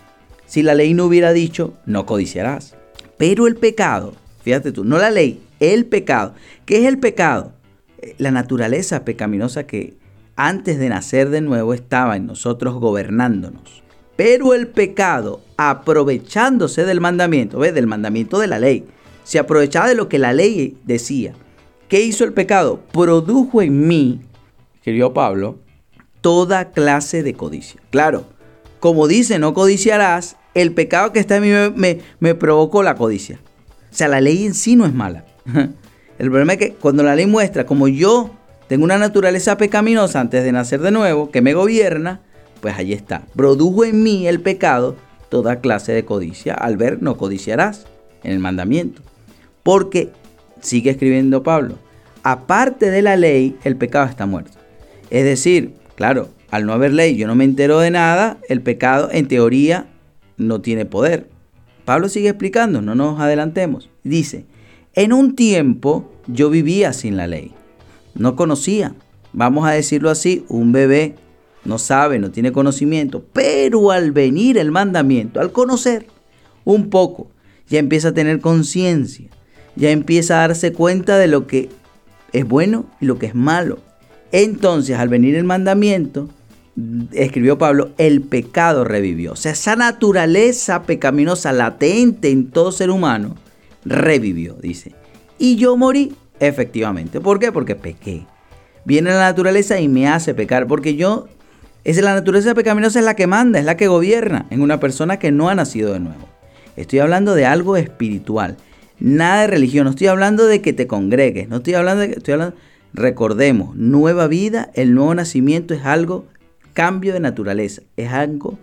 si 0.45 0.63
la 0.63 0.73
ley 0.73 0.93
no 0.93 1.05
hubiera 1.05 1.33
dicho, 1.33 1.73
no 1.85 2.05
codiciarás. 2.05 2.75
Pero 3.17 3.47
el 3.47 3.55
pecado, 3.55 4.13
fíjate 4.43 4.71
tú, 4.71 4.83
no 4.83 4.97
la 4.97 5.09
ley, 5.09 5.41
el 5.59 5.85
pecado. 5.85 6.33
¿Qué 6.65 6.79
es 6.79 6.85
el 6.85 6.99
pecado? 6.99 7.53
La 8.17 8.31
naturaleza 8.31 9.05
pecaminosa 9.05 9.65
que 9.67 9.93
antes 10.35 10.79
de 10.79 10.89
nacer 10.89 11.29
de 11.29 11.41
nuevo 11.41 11.73
estaba 11.73 12.15
en 12.15 12.25
nosotros 12.25 12.75
gobernándonos. 12.75 13.83
Pero 14.15 14.53
el 14.53 14.67
pecado, 14.67 15.41
aprovechándose 15.57 16.85
del 16.85 17.01
mandamiento, 17.01 17.59
¿ves? 17.59 17.73
Del 17.73 17.87
mandamiento 17.87 18.39
de 18.39 18.47
la 18.47 18.59
ley, 18.59 18.85
se 19.23 19.39
aprovechaba 19.39 19.87
de 19.87 19.95
lo 19.95 20.09
que 20.09 20.19
la 20.19 20.33
ley 20.33 20.77
decía. 20.85 21.33
¿Qué 21.87 22.01
hizo 22.01 22.23
el 22.23 22.33
pecado? 22.33 22.81
Produjo 22.91 23.61
en 23.61 23.87
mí, 23.87 24.21
escribió 24.75 25.13
Pablo, 25.13 25.59
toda 26.21 26.71
clase 26.71 27.23
de 27.23 27.33
codicia. 27.33 27.81
Claro, 27.89 28.25
como 28.79 29.07
dice, 29.07 29.39
no 29.39 29.53
codiciarás, 29.53 30.37
el 30.53 30.73
pecado 30.73 31.11
que 31.11 31.19
está 31.19 31.37
en 31.37 31.43
mí 31.43 31.71
me, 31.75 31.99
me, 32.19 32.35
provocó 32.35 32.83
la 32.83 32.95
codicia. 32.95 33.39
O 33.91 33.95
sea, 33.95 34.07
la 34.07 34.21
ley 34.21 34.45
en 34.45 34.53
sí 34.53 34.75
no 34.75 34.85
es 34.85 34.93
mala. 34.93 35.25
El 36.19 36.29
problema 36.29 36.53
es 36.53 36.59
que 36.59 36.73
cuando 36.73 37.01
la 37.01 37.15
ley 37.15 37.25
muestra 37.25 37.65
como 37.65 37.87
yo 37.87 38.29
tengo 38.71 38.85
una 38.85 38.97
naturaleza 38.97 39.57
pecaminosa 39.57 40.21
antes 40.21 40.45
de 40.45 40.53
nacer 40.53 40.79
de 40.79 40.91
nuevo, 40.91 41.29
que 41.29 41.41
me 41.41 41.53
gobierna, 41.53 42.21
pues 42.61 42.73
allí 42.77 42.93
está. 42.93 43.23
Produjo 43.35 43.83
en 43.83 44.01
mí 44.01 44.27
el 44.27 44.39
pecado 44.39 44.95
toda 45.27 45.59
clase 45.59 45.91
de 45.91 46.05
codicia. 46.05 46.53
Al 46.53 46.77
ver, 46.77 47.03
no 47.03 47.17
codiciarás 47.17 47.85
en 48.23 48.31
el 48.31 48.39
mandamiento. 48.39 49.01
Porque, 49.61 50.11
sigue 50.61 50.89
escribiendo 50.89 51.43
Pablo, 51.43 51.79
aparte 52.23 52.89
de 52.91 53.01
la 53.01 53.17
ley, 53.17 53.57
el 53.65 53.75
pecado 53.75 54.05
está 54.05 54.25
muerto. 54.25 54.57
Es 55.09 55.25
decir, 55.25 55.73
claro, 55.95 56.29
al 56.49 56.65
no 56.65 56.71
haber 56.71 56.93
ley, 56.93 57.17
yo 57.17 57.27
no 57.27 57.35
me 57.35 57.43
entero 57.43 57.77
de 57.79 57.91
nada, 57.91 58.37
el 58.47 58.61
pecado 58.61 59.09
en 59.11 59.27
teoría 59.27 59.87
no 60.37 60.61
tiene 60.61 60.85
poder. 60.85 61.27
Pablo 61.83 62.07
sigue 62.07 62.29
explicando, 62.29 62.81
no 62.81 62.95
nos 62.95 63.19
adelantemos. 63.19 63.89
Dice, 64.05 64.45
en 64.93 65.11
un 65.11 65.35
tiempo 65.35 66.09
yo 66.25 66.49
vivía 66.49 66.93
sin 66.93 67.17
la 67.17 67.27
ley, 67.27 67.51
no 68.15 68.35
conocía, 68.35 68.95
vamos 69.33 69.65
a 69.67 69.71
decirlo 69.71 70.09
así, 70.09 70.45
un 70.49 70.71
bebé 70.71 71.15
no 71.63 71.77
sabe, 71.77 72.19
no 72.19 72.31
tiene 72.31 72.51
conocimiento, 72.51 73.23
pero 73.33 73.91
al 73.91 74.11
venir 74.11 74.57
el 74.57 74.71
mandamiento, 74.71 75.39
al 75.39 75.51
conocer 75.51 76.07
un 76.65 76.89
poco, 76.89 77.29
ya 77.69 77.79
empieza 77.79 78.09
a 78.09 78.13
tener 78.13 78.39
conciencia, 78.41 79.29
ya 79.75 79.91
empieza 79.91 80.37
a 80.37 80.47
darse 80.47 80.73
cuenta 80.73 81.17
de 81.17 81.27
lo 81.27 81.47
que 81.47 81.69
es 82.33 82.47
bueno 82.47 82.85
y 82.99 83.05
lo 83.05 83.17
que 83.17 83.27
es 83.27 83.35
malo. 83.35 83.79
Entonces, 84.31 84.97
al 84.97 85.09
venir 85.09 85.35
el 85.35 85.43
mandamiento, 85.43 86.29
escribió 87.11 87.57
Pablo, 87.57 87.91
el 87.97 88.21
pecado 88.21 88.83
revivió. 88.83 89.33
O 89.33 89.35
sea, 89.35 89.51
esa 89.51 89.75
naturaleza 89.75 90.83
pecaminosa 90.83 91.51
latente 91.51 92.29
en 92.29 92.49
todo 92.49 92.71
ser 92.71 92.89
humano 92.89 93.35
revivió, 93.83 94.55
dice. 94.55 94.93
Y 95.37 95.55
yo 95.55 95.75
morí, 95.75 96.13
efectivamente. 96.41 97.21
¿Por 97.21 97.39
qué? 97.39 97.51
Porque 97.51 97.75
pequé. 97.75 98.25
Viene 98.83 99.11
la 99.11 99.19
naturaleza 99.19 99.79
y 99.79 99.87
me 99.87 100.09
hace 100.09 100.33
pecar, 100.33 100.67
porque 100.67 100.95
yo 100.95 101.27
es 101.83 102.01
la 102.01 102.13
naturaleza 102.13 102.53
pecaminosa 102.53 102.99
es 102.99 103.05
la 103.05 103.15
que 103.15 103.27
manda, 103.27 103.59
es 103.59 103.65
la 103.65 103.77
que 103.77 103.87
gobierna 103.87 104.45
en 104.49 104.61
una 104.61 104.79
persona 104.79 105.17
que 105.17 105.31
no 105.31 105.49
ha 105.49 105.55
nacido 105.55 105.93
de 105.93 105.99
nuevo. 105.99 106.27
Estoy 106.75 106.99
hablando 106.99 107.33
de 107.35 107.45
algo 107.45 107.77
espiritual, 107.77 108.57
nada 108.99 109.41
de 109.41 109.47
religión. 109.47 109.85
No 109.85 109.91
estoy 109.91 110.07
hablando 110.07 110.45
de 110.45 110.61
que 110.61 110.73
te 110.73 110.87
congregues, 110.87 111.47
no 111.47 111.57
estoy 111.57 111.75
hablando 111.75 112.01
de 112.01 112.09
que 112.09 112.17
estoy 112.17 112.33
hablando. 112.33 112.55
Recordemos, 112.93 113.75
nueva 113.75 114.27
vida, 114.27 114.69
el 114.73 114.93
nuevo 114.93 115.15
nacimiento 115.15 115.73
es 115.73 115.85
algo 115.85 116.25
cambio 116.73 117.13
de 117.13 117.19
naturaleza, 117.19 117.81
es 117.97 118.11
algo 118.11 118.57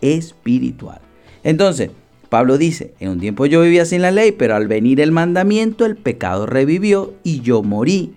espiritual. 0.00 1.00
Entonces, 1.42 1.90
Pablo 2.30 2.58
dice, 2.58 2.94
en 3.00 3.10
un 3.10 3.20
tiempo 3.20 3.44
yo 3.44 3.60
vivía 3.60 3.84
sin 3.84 4.02
la 4.02 4.12
ley, 4.12 4.30
pero 4.32 4.54
al 4.54 4.68
venir 4.68 5.00
el 5.00 5.10
mandamiento, 5.10 5.84
el 5.84 5.96
pecado 5.96 6.46
revivió 6.46 7.12
y 7.24 7.40
yo 7.40 7.62
morí. 7.62 8.14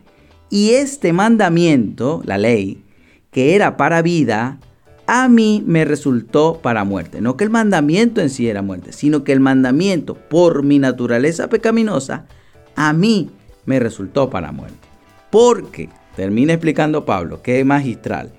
Y 0.51 0.71
este 0.75 1.13
mandamiento, 1.13 2.21
la 2.23 2.37
ley, 2.37 2.83
que 3.31 3.55
era 3.55 3.75
para 3.75 4.03
vida, 4.03 4.59
a 5.07 5.27
mí 5.27 5.63
me 5.65 5.83
resultó 5.83 6.59
para 6.61 6.83
muerte. 6.83 7.21
No 7.21 7.35
que 7.35 7.43
el 7.43 7.49
mandamiento 7.49 8.21
en 8.21 8.29
sí 8.29 8.47
era 8.47 8.61
muerte, 8.61 8.93
sino 8.93 9.23
que 9.23 9.31
el 9.31 9.39
mandamiento, 9.39 10.13
por 10.13 10.61
mi 10.61 10.77
naturaleza 10.77 11.49
pecaminosa, 11.49 12.27
a 12.75 12.93
mí 12.93 13.31
me 13.65 13.79
resultó 13.79 14.29
para 14.29 14.51
muerte. 14.51 14.87
Porque, 15.31 15.89
termina 16.15 16.53
explicando 16.53 17.03
Pablo, 17.03 17.41
que 17.41 17.59
es 17.59 17.65
magistral, 17.65 18.31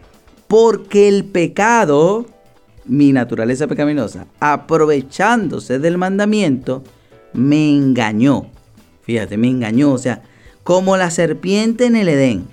porque 0.46 1.08
el 1.08 1.24
pecado, 1.24 2.26
mi 2.86 3.12
naturaleza 3.12 3.66
pecaminosa, 3.66 4.26
aprovechándose 4.40 5.78
del 5.78 5.98
mandamiento, 5.98 6.82
me 7.32 7.70
engañó. 7.70 8.46
Fíjate, 9.02 9.36
me 9.36 9.48
engañó, 9.48 9.92
o 9.92 9.98
sea, 9.98 10.22
como 10.62 10.96
la 10.96 11.10
serpiente 11.10 11.86
en 11.86 11.96
el 11.96 12.08
Edén, 12.08 12.46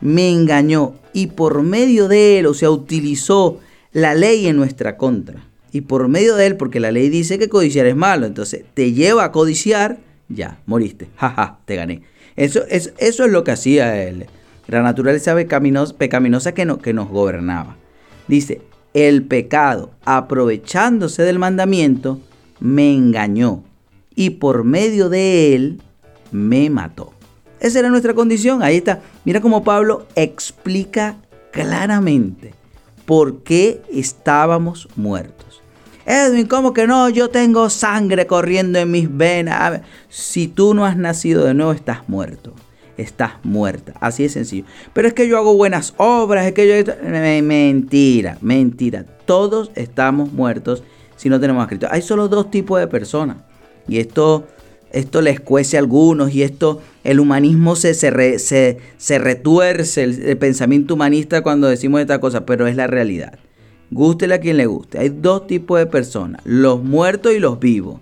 me 0.00 0.30
engañó 0.30 0.94
y 1.12 1.28
por 1.28 1.62
medio 1.62 2.08
de 2.08 2.38
él, 2.38 2.46
o 2.46 2.54
sea, 2.54 2.70
utilizó 2.70 3.60
la 3.92 4.14
ley 4.14 4.46
en 4.46 4.56
nuestra 4.56 4.96
contra. 4.96 5.44
Y 5.70 5.82
por 5.82 6.08
medio 6.08 6.36
de 6.36 6.46
él, 6.46 6.56
porque 6.56 6.80
la 6.80 6.92
ley 6.92 7.08
dice 7.08 7.38
que 7.38 7.48
codiciar 7.48 7.86
es 7.86 7.96
malo, 7.96 8.26
entonces 8.26 8.64
te 8.74 8.92
lleva 8.92 9.24
a 9.24 9.32
codiciar, 9.32 9.98
ya, 10.28 10.58
moriste, 10.66 11.08
jaja, 11.16 11.60
te 11.64 11.76
gané. 11.76 12.02
Eso, 12.36 12.62
es, 12.68 12.92
eso 12.98 13.24
es 13.24 13.30
lo 13.30 13.44
que 13.44 13.52
hacía 13.52 14.02
él, 14.02 14.26
la 14.66 14.82
naturaleza 14.82 15.34
pecaminosa 15.34 16.52
que, 16.52 16.64
no, 16.64 16.78
que 16.78 16.92
nos 16.92 17.08
gobernaba. 17.08 17.76
Dice, 18.28 18.60
el 18.94 19.24
pecado, 19.24 19.90
aprovechándose 20.04 21.22
del 21.22 21.38
mandamiento, 21.38 22.20
me 22.60 22.92
engañó 22.92 23.62
y 24.14 24.30
por 24.30 24.64
medio 24.64 25.08
de 25.08 25.54
él 25.54 25.82
me 26.30 26.70
mató. 26.70 27.12
Esa 27.60 27.78
era 27.78 27.88
nuestra 27.90 28.14
condición. 28.14 28.62
Ahí 28.62 28.78
está. 28.78 29.00
Mira 29.24 29.40
cómo 29.40 29.62
Pablo 29.62 30.06
explica 30.16 31.16
claramente 31.52 32.54
por 33.06 33.42
qué 33.42 33.82
estábamos 33.92 34.88
muertos. 34.96 35.62
Edwin, 36.04 36.46
¿cómo 36.46 36.72
que 36.72 36.86
no? 36.86 37.08
Yo 37.08 37.30
tengo 37.30 37.70
sangre 37.70 38.26
corriendo 38.26 38.80
en 38.80 38.90
mis 38.90 39.16
venas. 39.16 39.82
Si 40.08 40.48
tú 40.48 40.74
no 40.74 40.84
has 40.84 40.96
nacido 40.96 41.44
de 41.44 41.54
nuevo, 41.54 41.72
estás 41.72 42.08
muerto. 42.08 42.52
Estás 42.96 43.32
muerta. 43.42 43.94
Así 44.00 44.22
de 44.24 44.28
sencillo. 44.28 44.64
Pero 44.92 45.08
es 45.08 45.14
que 45.14 45.28
yo 45.28 45.38
hago 45.38 45.54
buenas 45.56 45.94
obras. 45.96 46.46
Es 46.46 46.52
que 46.52 46.84
yo. 46.84 46.92
Mentira, 47.42 48.38
mentira. 48.40 49.04
Todos 49.24 49.70
estamos 49.74 50.32
muertos 50.32 50.82
si 51.16 51.28
no 51.28 51.40
tenemos 51.40 51.62
escrito. 51.62 51.86
Hay 51.90 52.02
solo 52.02 52.28
dos 52.28 52.50
tipos 52.50 52.78
de 52.80 52.86
personas. 52.86 53.38
Y 53.88 53.98
esto 53.98 54.46
esto 54.92 55.22
les 55.22 55.40
cuece 55.40 55.76
a 55.76 55.80
algunos 55.80 56.34
y 56.34 56.42
esto, 56.42 56.82
el 57.02 57.18
humanismo 57.18 57.76
se, 57.76 57.94
se, 57.94 58.38
se, 58.38 59.18
retuerce, 59.18 60.04
el, 60.04 60.36
pensamiento 60.36 60.94
humanista 60.94 61.42
cuando 61.42 61.66
decimos 61.66 62.00
esta 62.00 62.20
cosa, 62.20 62.44
pero 62.44 62.66
es 62.66 62.76
la 62.76 62.86
realidad. 62.86 63.38
Gústele 63.90 64.34
a 64.34 64.40
quien 64.40 64.58
le 64.58 64.66
guste. 64.66 64.98
Hay 64.98 65.08
dos 65.08 65.46
tipos 65.46 65.78
de 65.78 65.86
personas, 65.86 66.42
los 66.44 66.82
muertos 66.82 67.32
y 67.32 67.38
los 67.38 67.58
vivos. 67.58 68.00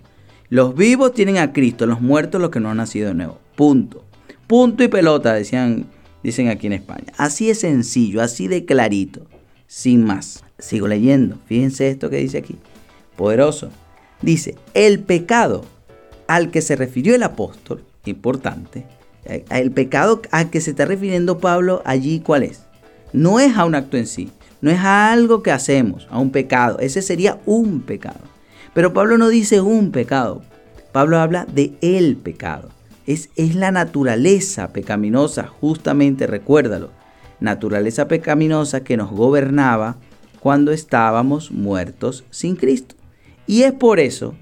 Los 0.49 0.75
vivos 0.75 1.13
tienen 1.13 1.37
a 1.37 1.53
Cristo, 1.53 1.85
los 1.85 2.01
muertos 2.01 2.41
los 2.41 2.49
que 2.49 2.59
no 2.59 2.69
han 2.69 2.77
nacido 2.77 3.07
de 3.07 3.15
nuevo. 3.15 3.39
Punto. 3.55 4.03
Punto 4.51 4.83
y 4.83 4.89
pelota, 4.89 5.33
decían, 5.33 5.85
dicen 6.23 6.49
aquí 6.49 6.67
en 6.67 6.73
España. 6.73 7.05
Así 7.15 7.47
de 7.47 7.55
sencillo, 7.55 8.21
así 8.21 8.49
de 8.49 8.65
clarito, 8.65 9.21
sin 9.65 10.03
más. 10.03 10.43
Sigo 10.59 10.89
leyendo, 10.89 11.37
fíjense 11.45 11.87
esto 11.87 12.09
que 12.09 12.17
dice 12.17 12.39
aquí. 12.39 12.57
Poderoso. 13.15 13.69
Dice, 14.21 14.57
el 14.73 14.99
pecado 14.99 15.63
al 16.27 16.51
que 16.51 16.61
se 16.61 16.75
refirió 16.75 17.15
el 17.15 17.23
apóstol, 17.23 17.85
importante, 18.03 18.85
eh, 19.23 19.45
el 19.51 19.71
pecado 19.71 20.21
al 20.31 20.49
que 20.49 20.59
se 20.59 20.71
está 20.71 20.83
refiriendo 20.83 21.37
Pablo 21.37 21.81
allí, 21.85 22.19
¿cuál 22.19 22.43
es? 22.43 22.63
No 23.13 23.39
es 23.39 23.55
a 23.55 23.63
un 23.63 23.73
acto 23.73 23.95
en 23.95 24.05
sí, 24.05 24.31
no 24.59 24.69
es 24.69 24.79
a 24.79 25.13
algo 25.13 25.43
que 25.43 25.53
hacemos, 25.53 26.09
a 26.11 26.19
un 26.19 26.29
pecado, 26.29 26.77
ese 26.79 27.01
sería 27.01 27.39
un 27.45 27.79
pecado. 27.83 28.19
Pero 28.73 28.91
Pablo 28.91 29.17
no 29.17 29.29
dice 29.29 29.61
un 29.61 29.91
pecado, 29.91 30.41
Pablo 30.91 31.19
habla 31.19 31.45
de 31.45 31.71
el 31.79 32.17
pecado. 32.17 32.67
Es, 33.11 33.29
es 33.35 33.55
la 33.55 33.71
naturaleza 33.71 34.71
pecaminosa, 34.73 35.47
justamente 35.47 36.27
recuérdalo, 36.27 36.91
naturaleza 37.39 38.07
pecaminosa 38.07 38.83
que 38.83 38.97
nos 38.97 39.11
gobernaba 39.11 39.97
cuando 40.39 40.71
estábamos 40.71 41.51
muertos 41.51 42.23
sin 42.29 42.55
Cristo. 42.55 42.95
Y 43.47 43.63
es 43.63 43.73
por 43.73 43.99
eso 43.99 44.35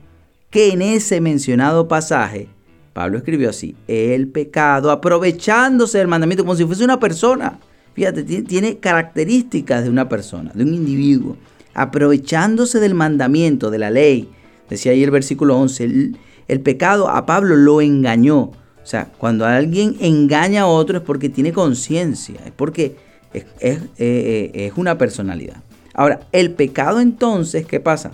que 0.50 0.72
en 0.72 0.82
ese 0.82 1.22
mencionado 1.22 1.88
pasaje, 1.88 2.50
Pablo 2.94 3.18
escribió 3.18 3.50
así, 3.50 3.76
el 3.88 4.28
pecado, 4.28 4.92
aprovechándose 4.92 6.00
del 6.00 6.08
mandamiento 6.08 6.44
como 6.44 6.56
si 6.56 6.66
fuese 6.66 6.84
una 6.84 7.00
persona. 7.00 7.60
Fíjate, 7.94 8.24
tiene 8.24 8.78
características 8.78 9.84
de 9.84 9.90
una 9.90 10.10
persona, 10.10 10.52
de 10.54 10.64
un 10.64 10.74
individuo, 10.74 11.38
aprovechándose 11.74 12.80
del 12.80 12.96
mandamiento, 12.96 13.70
de 13.70 13.78
la 13.78 13.90
ley. 13.90 14.30
Decía 14.70 14.92
ahí 14.92 15.04
el 15.04 15.12
versículo 15.12 15.58
11, 15.58 16.14
el, 16.48 16.62
pecado 16.62 17.10
a 17.10 17.26
Pablo 17.26 17.56
lo 17.56 17.82
engañó. 17.82 18.52
O 18.90 18.92
sea, 18.92 19.08
cuando 19.20 19.46
alguien 19.46 19.98
engaña 20.00 20.64
a 20.64 20.66
otro 20.66 20.98
es 20.98 21.04
porque 21.04 21.30
tiene 21.30 21.54
conciencia, 21.54 22.40
es 22.44 22.52
porque 22.52 22.96
es, 23.36 23.46
es, 23.60 23.82
eh, 24.00 24.50
es 24.52 24.74
una 24.78 24.98
personalidad. 24.98 25.58
Ahora, 25.94 26.22
el 26.32 26.54
pecado 26.54 27.00
entonces, 27.00 27.68
¿qué 27.68 27.80
pasa? 27.80 28.10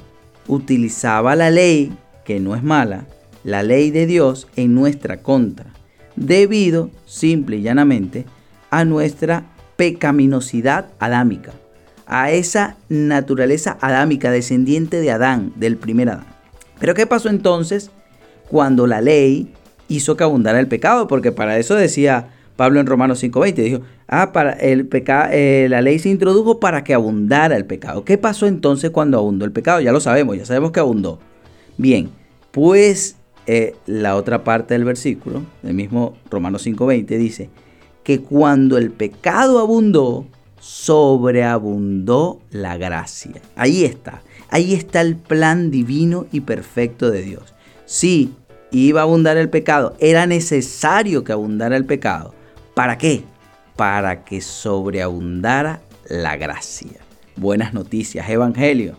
Utilizaba 0.50 1.34
la 1.38 1.50
ley, 1.50 1.94
que 2.25 2.41
no 2.41 2.58
es 2.58 2.62
mala, 2.62 3.05
la 3.46 3.63
ley 3.63 3.89
de 3.89 4.05
Dios 4.05 4.50
en 4.58 4.75
nuestra 4.75 5.22
contra, 5.22 5.67
debido 6.17 6.89
simple 7.05 7.55
y 7.55 7.62
llanamente 7.62 8.25
a 8.70 8.84
nuestra 8.84 9.46
pecaminosidad 9.77 10.88
adámica, 11.00 11.53
a 12.05 12.32
esa 12.32 12.75
naturaleza 12.89 13.77
adámica 13.79 14.29
descendiente 14.29 15.00
de 15.00 15.12
Adán, 15.12 15.53
del 15.55 15.77
primer 15.77 16.10
Adán. 16.10 16.27
Pero 16.82 16.94
¿qué 16.96 17.08
pasó 17.08 17.29
entonces 17.29 17.91
cuando 18.50 18.88
la 18.88 19.00
ley 19.00 19.53
hizo 19.88 20.18
que 20.18 20.24
abundara 20.24 20.60
el 20.60 20.68
pecado? 20.68 21.08
Porque 21.08 21.32
para 21.32 21.58
eso 21.58 21.75
decía 21.75 22.30
Pablo 22.56 22.80
en 22.80 22.88
Romanos 22.88 23.22
5:20, 23.22 23.54
dijo, 23.63 23.82
ah, 24.08 24.32
para 24.32 24.54
el 24.54 24.88
pecado, 24.88 25.30
eh, 25.32 25.68
la 25.70 25.82
ley 25.82 26.00
se 26.00 26.10
introdujo 26.10 26.60
para 26.60 26.84
que 26.84 26.94
abundara 26.94 27.58
el 27.58 27.65
pecado. 27.65 28.06
¿Qué 28.06 28.18
pasó 28.18 28.48
entonces 28.48 28.92
cuando 28.92 29.18
abundó 29.18 29.46
el 29.46 29.51
pecado? 29.51 29.82
Ya 29.82 29.92
lo 29.92 30.00
sabemos, 30.00 30.38
ya 30.38 30.46
sabemos 30.46 30.72
que 30.72 30.80
abundó. 30.80 31.20
Bien, 31.77 32.10
pues 32.51 33.18
eh, 33.48 33.75
la 33.86 34.15
otra 34.15 34.44
parte 34.44 34.74
del 34.74 34.86
versículo, 34.86 35.44
del 35.62 35.74
mismo 35.74 36.15
Romanos 36.30 36.65
5:20, 36.65 37.18
dice, 37.18 37.50
que 38.04 38.22
cuando 38.22 38.77
el 38.77 38.92
pecado 38.92 39.60
abundó, 39.60 40.25
sobreabundó 40.60 42.39
la 42.51 42.77
gracia. 42.77 43.42
Ahí 43.56 43.84
está, 43.84 44.22
ahí 44.50 44.74
está 44.74 45.01
el 45.01 45.15
plan 45.15 45.72
divino 45.72 46.27
y 46.32 46.42
perfecto 46.42 47.12
de 47.12 47.24
Dios. 47.24 47.54
Sí, 47.86 48.34
iba 48.72 49.01
a 49.01 49.03
abundar 49.03 49.38
el 49.38 49.50
pecado, 49.50 49.95
era 50.00 50.25
necesario 50.25 51.24
que 51.24 51.31
abundara 51.31 51.77
el 51.77 51.86
pecado. 51.86 52.34
¿Para 52.74 52.98
qué? 52.98 53.24
Para 53.75 54.24
que 54.24 54.41
sobreabundara 54.41 55.81
la 56.07 56.38
gracia. 56.38 57.00
Buenas 57.36 57.74
noticias, 57.74 58.29
Evangelio. 58.29 58.98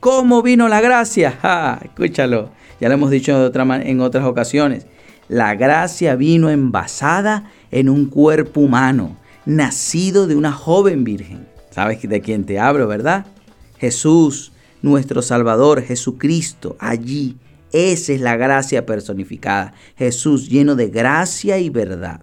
¿Cómo 0.00 0.42
vino 0.42 0.68
la 0.68 0.80
gracia? 0.80 1.78
Escúchalo, 1.82 2.50
ya 2.80 2.88
lo 2.88 2.94
hemos 2.94 3.10
dicho 3.10 3.50
en 3.54 4.00
otras 4.00 4.24
ocasiones. 4.24 4.86
La 5.28 5.54
gracia 5.54 6.14
vino 6.16 6.48
envasada 6.50 7.50
en 7.70 7.88
un 7.88 8.06
cuerpo 8.06 8.60
humano, 8.60 9.16
nacido 9.44 10.26
de 10.26 10.36
una 10.36 10.52
joven 10.52 11.04
virgen. 11.04 11.46
¿Sabes 11.70 12.00
de 12.02 12.20
quién 12.20 12.44
te 12.44 12.58
hablo, 12.58 12.86
verdad? 12.86 13.26
Jesús, 13.78 14.52
nuestro 14.82 15.22
Salvador, 15.22 15.82
Jesucristo, 15.82 16.76
allí. 16.78 17.36
Esa 17.72 18.12
es 18.12 18.20
la 18.20 18.36
gracia 18.36 18.86
personificada. 18.86 19.74
Jesús 19.96 20.48
lleno 20.48 20.74
de 20.74 20.88
gracia 20.88 21.58
y 21.58 21.70
verdad. 21.70 22.22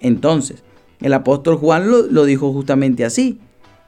Entonces, 0.00 0.62
el 1.00 1.12
apóstol 1.14 1.56
Juan 1.56 1.90
lo, 1.90 2.24
dijo 2.24 2.52
justamente 2.52 3.04
así. 3.04 3.40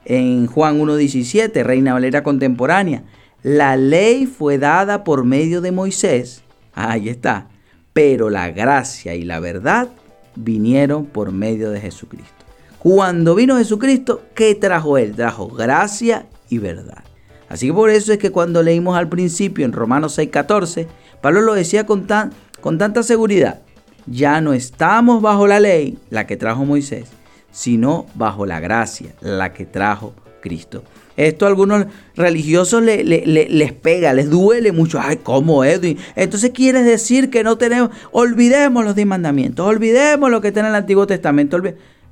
En 0.05 0.47
Juan 0.47 0.79
1.17, 0.79 1.63
Reina 1.63 1.93
Valera 1.93 2.23
contemporánea. 2.23 3.03
La 3.43 3.77
ley 3.77 4.25
fue 4.25 4.57
dada 4.57 5.03
por 5.03 5.23
medio 5.23 5.61
de 5.61 5.71
Moisés. 5.71 6.43
Ahí 6.73 7.09
está. 7.09 7.49
Pero 7.93 8.29
la 8.29 8.51
gracia 8.51 9.15
y 9.15 9.23
la 9.23 9.39
verdad 9.39 9.89
vinieron 10.35 11.05
por 11.05 11.31
medio 11.31 11.71
de 11.71 11.81
Jesucristo. 11.81 12.33
Cuando 12.79 13.35
vino 13.35 13.57
Jesucristo, 13.57 14.21
¿qué 14.35 14.55
trajo 14.55 14.97
Él? 14.97 15.15
Trajo 15.15 15.47
gracia 15.47 16.27
y 16.49 16.59
verdad. 16.59 17.03
Así 17.49 17.67
que 17.67 17.73
por 17.73 17.89
eso 17.89 18.11
es 18.11 18.19
que 18.19 18.31
cuando 18.31 18.63
leímos 18.63 18.97
al 18.97 19.09
principio 19.09 19.65
en 19.65 19.73
Romanos 19.73 20.17
6:14, 20.17 20.87
Pablo 21.21 21.41
lo 21.41 21.53
decía 21.53 21.85
con, 21.85 22.07
tan, 22.07 22.31
con 22.61 22.77
tanta 22.77 23.03
seguridad. 23.03 23.61
Ya 24.05 24.41
no 24.41 24.53
estamos 24.53 25.21
bajo 25.21 25.47
la 25.47 25.59
ley, 25.59 25.97
la 26.09 26.27
que 26.27 26.37
trajo 26.37 26.65
Moisés, 26.65 27.07
sino 27.51 28.05
bajo 28.15 28.45
la 28.45 28.59
gracia, 28.59 29.13
la 29.21 29.53
que 29.53 29.65
trajo 29.65 30.13
Cristo. 30.41 30.83
Esto 31.17 31.45
a 31.45 31.49
algunos 31.49 31.87
religiosos 32.15 32.83
les 32.83 33.73
pega, 33.73 34.13
les 34.13 34.29
duele 34.29 34.71
mucho. 34.71 34.99
Ay, 35.01 35.17
¿cómo 35.17 35.65
Edwin? 35.65 35.97
Entonces 36.15 36.51
quieres 36.51 36.85
decir 36.85 37.31
que 37.31 37.43
no 37.43 37.57
tenemos, 37.57 37.89
olvidemos 38.11 38.85
los 38.85 38.95
diez 38.95 39.07
mandamientos, 39.07 39.65
olvidemos 39.65 40.29
lo 40.29 40.41
que 40.41 40.49
está 40.49 40.59
en 40.59 40.67
el 40.67 40.75
Antiguo 40.75 41.07
Testamento. 41.07 41.59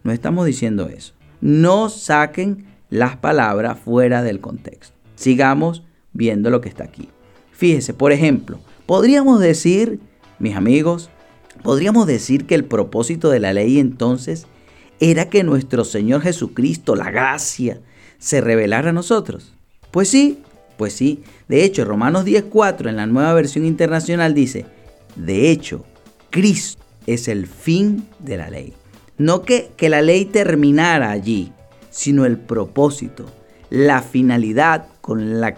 No 0.04 0.12
estamos 0.12 0.48
diciendo 0.48 0.89
eso. 0.89 1.13
No 1.39 1.89
saquen 1.89 2.65
las 2.89 3.15
palabras 3.15 3.78
fuera 3.78 4.24
del 4.24 4.39
contexto. 4.39 4.95
Sigamos 5.15 5.84
viendo 6.13 6.49
lo 6.49 6.62
que 6.62 6.69
está 6.69 6.84
aquí. 6.84 7.10
Fíjese, 7.51 7.93
por 7.93 8.12
ejemplo, 8.12 8.60
podríamos 8.86 9.39
decir, 9.39 9.99
mis 10.39 10.56
amigos, 10.56 11.10
podríamos 11.63 12.08
decir 12.08 12.45
que 12.45 12.56
el 12.56 12.65
propósito 12.65 13.30
de 13.30 13.39
la 13.39 13.54
ley 13.54 13.80
entonces 13.80 14.47
era 14.99 15.30
que 15.30 15.43
nuestro 15.43 15.84
Señor 15.84 16.21
Jesucristo, 16.21 16.95
la 16.95 17.12
gracia, 17.12 17.82
se 18.17 18.41
revelara 18.41 18.89
a 18.89 18.93
nosotros? 18.93 19.54
Pues 19.91 20.10
sí, 20.10 20.39
pues 20.78 20.93
sí. 20.93 21.23
De 21.47 21.63
hecho, 21.63 21.86
Romanos 21.86 22.25
10.4 22.25 22.89
en 22.89 22.95
la 22.97 23.06
nueva 23.06 23.34
versión 23.34 23.65
internacional 23.65 24.34
dice, 24.34 24.65
de 25.15 25.51
hecho, 25.51 25.86
Cristo 26.30 26.84
es 27.08 27.28
el 27.28 27.47
fin 27.47 28.06
de 28.19 28.38
la 28.38 28.49
ley. 28.49 28.73
No 29.17 29.43
que, 29.43 29.71
que 29.78 29.89
la 29.89 30.01
ley 30.01 30.25
terminara 30.25 31.12
allí, 31.12 31.51
sino 31.89 32.25
el 32.25 32.38
propósito, 32.38 33.25
la 33.69 34.01
finalidad 34.01 34.88
con 35.06 35.39
la 35.39 35.54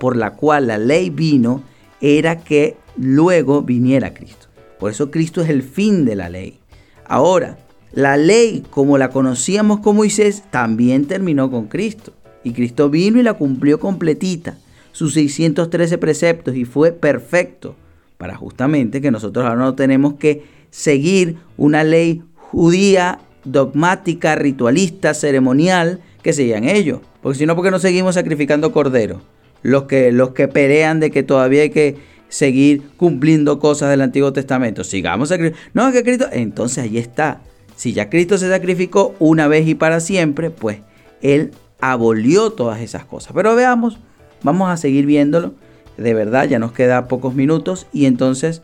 por 0.00 0.16
la 0.16 0.32
cual 0.32 0.66
la 0.66 0.76
ley 0.76 1.10
vino 1.10 1.62
era 2.00 2.40
que 2.40 2.76
luego 2.96 3.62
viniera 3.62 4.12
Cristo. 4.12 4.48
Por 4.80 4.90
eso 4.90 5.12
Cristo 5.12 5.42
es 5.42 5.48
el 5.48 5.62
fin 5.62 6.04
de 6.04 6.16
la 6.16 6.28
ley. 6.28 6.58
Ahora, 7.04 7.56
la 7.92 8.16
ley, 8.16 8.64
como 8.68 8.98
la 8.98 9.10
conocíamos 9.10 9.78
con 9.78 9.94
Moisés, 9.94 10.42
también 10.50 11.06
terminó 11.06 11.52
con 11.52 11.68
Cristo. 11.68 12.14
Y 12.42 12.50
Cristo 12.52 12.90
vino 12.90 13.20
y 13.20 13.22
la 13.22 13.34
cumplió 13.34 13.78
completita, 13.78 14.58
sus 14.90 15.14
613 15.14 15.96
preceptos, 15.98 16.56
y 16.56 16.64
fue 16.64 16.90
perfecto, 16.90 17.76
para 18.18 18.34
justamente 18.34 19.00
que 19.00 19.12
nosotros 19.12 19.44
ahora 19.44 19.60
no 19.60 19.76
tenemos 19.76 20.14
que 20.14 20.42
seguir 20.70 21.36
una 21.56 21.84
ley 21.84 22.24
judía, 22.34 23.20
dogmática, 23.44 24.34
ritualista, 24.34 25.14
ceremonial, 25.14 26.00
que 26.22 26.32
seguían 26.32 26.64
ellos. 26.64 27.02
Porque 27.22 27.38
si 27.38 27.46
no, 27.46 27.54
porque 27.54 27.70
no 27.70 27.78
seguimos 27.78 28.14
sacrificando 28.14 28.72
corderos? 28.72 29.22
Los 29.62 29.84
que, 29.84 30.10
los 30.10 30.30
que 30.30 30.48
pelean 30.48 31.00
de 31.00 31.10
que 31.10 31.22
todavía 31.22 31.62
hay 31.62 31.70
que 31.70 31.96
seguir 32.28 32.82
cumpliendo 32.96 33.58
cosas 33.58 33.90
del 33.90 34.00
Antiguo 34.00 34.32
Testamento. 34.32 34.84
Sigamos 34.84 35.28
sacrificando. 35.28 35.70
No, 35.74 35.92
que 35.92 36.02
Cristo. 36.02 36.26
Entonces 36.32 36.84
ahí 36.84 36.98
está. 36.98 37.42
Si 37.76 37.92
ya 37.92 38.08
Cristo 38.08 38.38
se 38.38 38.48
sacrificó 38.48 39.14
una 39.18 39.48
vez 39.48 39.66
y 39.68 39.74
para 39.74 40.00
siempre, 40.00 40.50
pues 40.50 40.78
Él 41.22 41.52
abolió 41.80 42.50
todas 42.50 42.80
esas 42.80 43.04
cosas. 43.04 43.32
Pero 43.34 43.54
veamos, 43.54 43.98
vamos 44.42 44.70
a 44.70 44.76
seguir 44.76 45.06
viéndolo. 45.06 45.54
De 45.96 46.14
verdad, 46.14 46.48
ya 46.48 46.58
nos 46.58 46.72
queda 46.72 47.08
pocos 47.08 47.34
minutos 47.34 47.86
y 47.92 48.06
entonces 48.06 48.62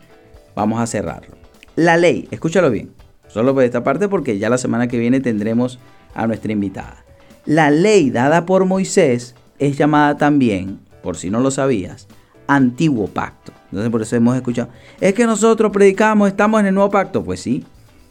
vamos 0.55 0.79
a 0.79 0.87
cerrarlo. 0.87 1.35
La 1.75 1.97
ley, 1.97 2.27
escúchalo 2.31 2.71
bien, 2.71 2.89
solo 3.27 3.53
por 3.53 3.63
esta 3.63 3.83
parte 3.83 4.07
porque 4.07 4.39
ya 4.39 4.49
la 4.49 4.57
semana 4.57 4.87
que 4.87 4.97
viene 4.97 5.19
tendremos 5.19 5.77
a 6.15 6.25
nuestra 6.25 6.51
invitada. 6.51 7.06
La 7.47 7.71
ley 7.71 8.09
dada 8.09 8.45
por 8.45 8.65
Moisés 8.65 9.33
es 9.57 9.77
llamada 9.77 10.17
también, 10.17 10.79
por 11.01 11.15
si 11.15 11.29
no 11.29 11.39
lo 11.39 11.49
sabías, 11.49 12.09
antiguo 12.45 13.07
pacto. 13.07 13.53
Entonces 13.71 13.89
por 13.89 14.01
eso 14.01 14.17
hemos 14.17 14.35
escuchado, 14.35 14.67
es 14.99 15.13
que 15.13 15.25
nosotros 15.25 15.71
predicamos, 15.71 16.27
estamos 16.27 16.59
en 16.59 16.65
el 16.65 16.73
nuevo 16.73 16.91
pacto. 16.91 17.23
Pues 17.23 17.39
sí, 17.39 17.63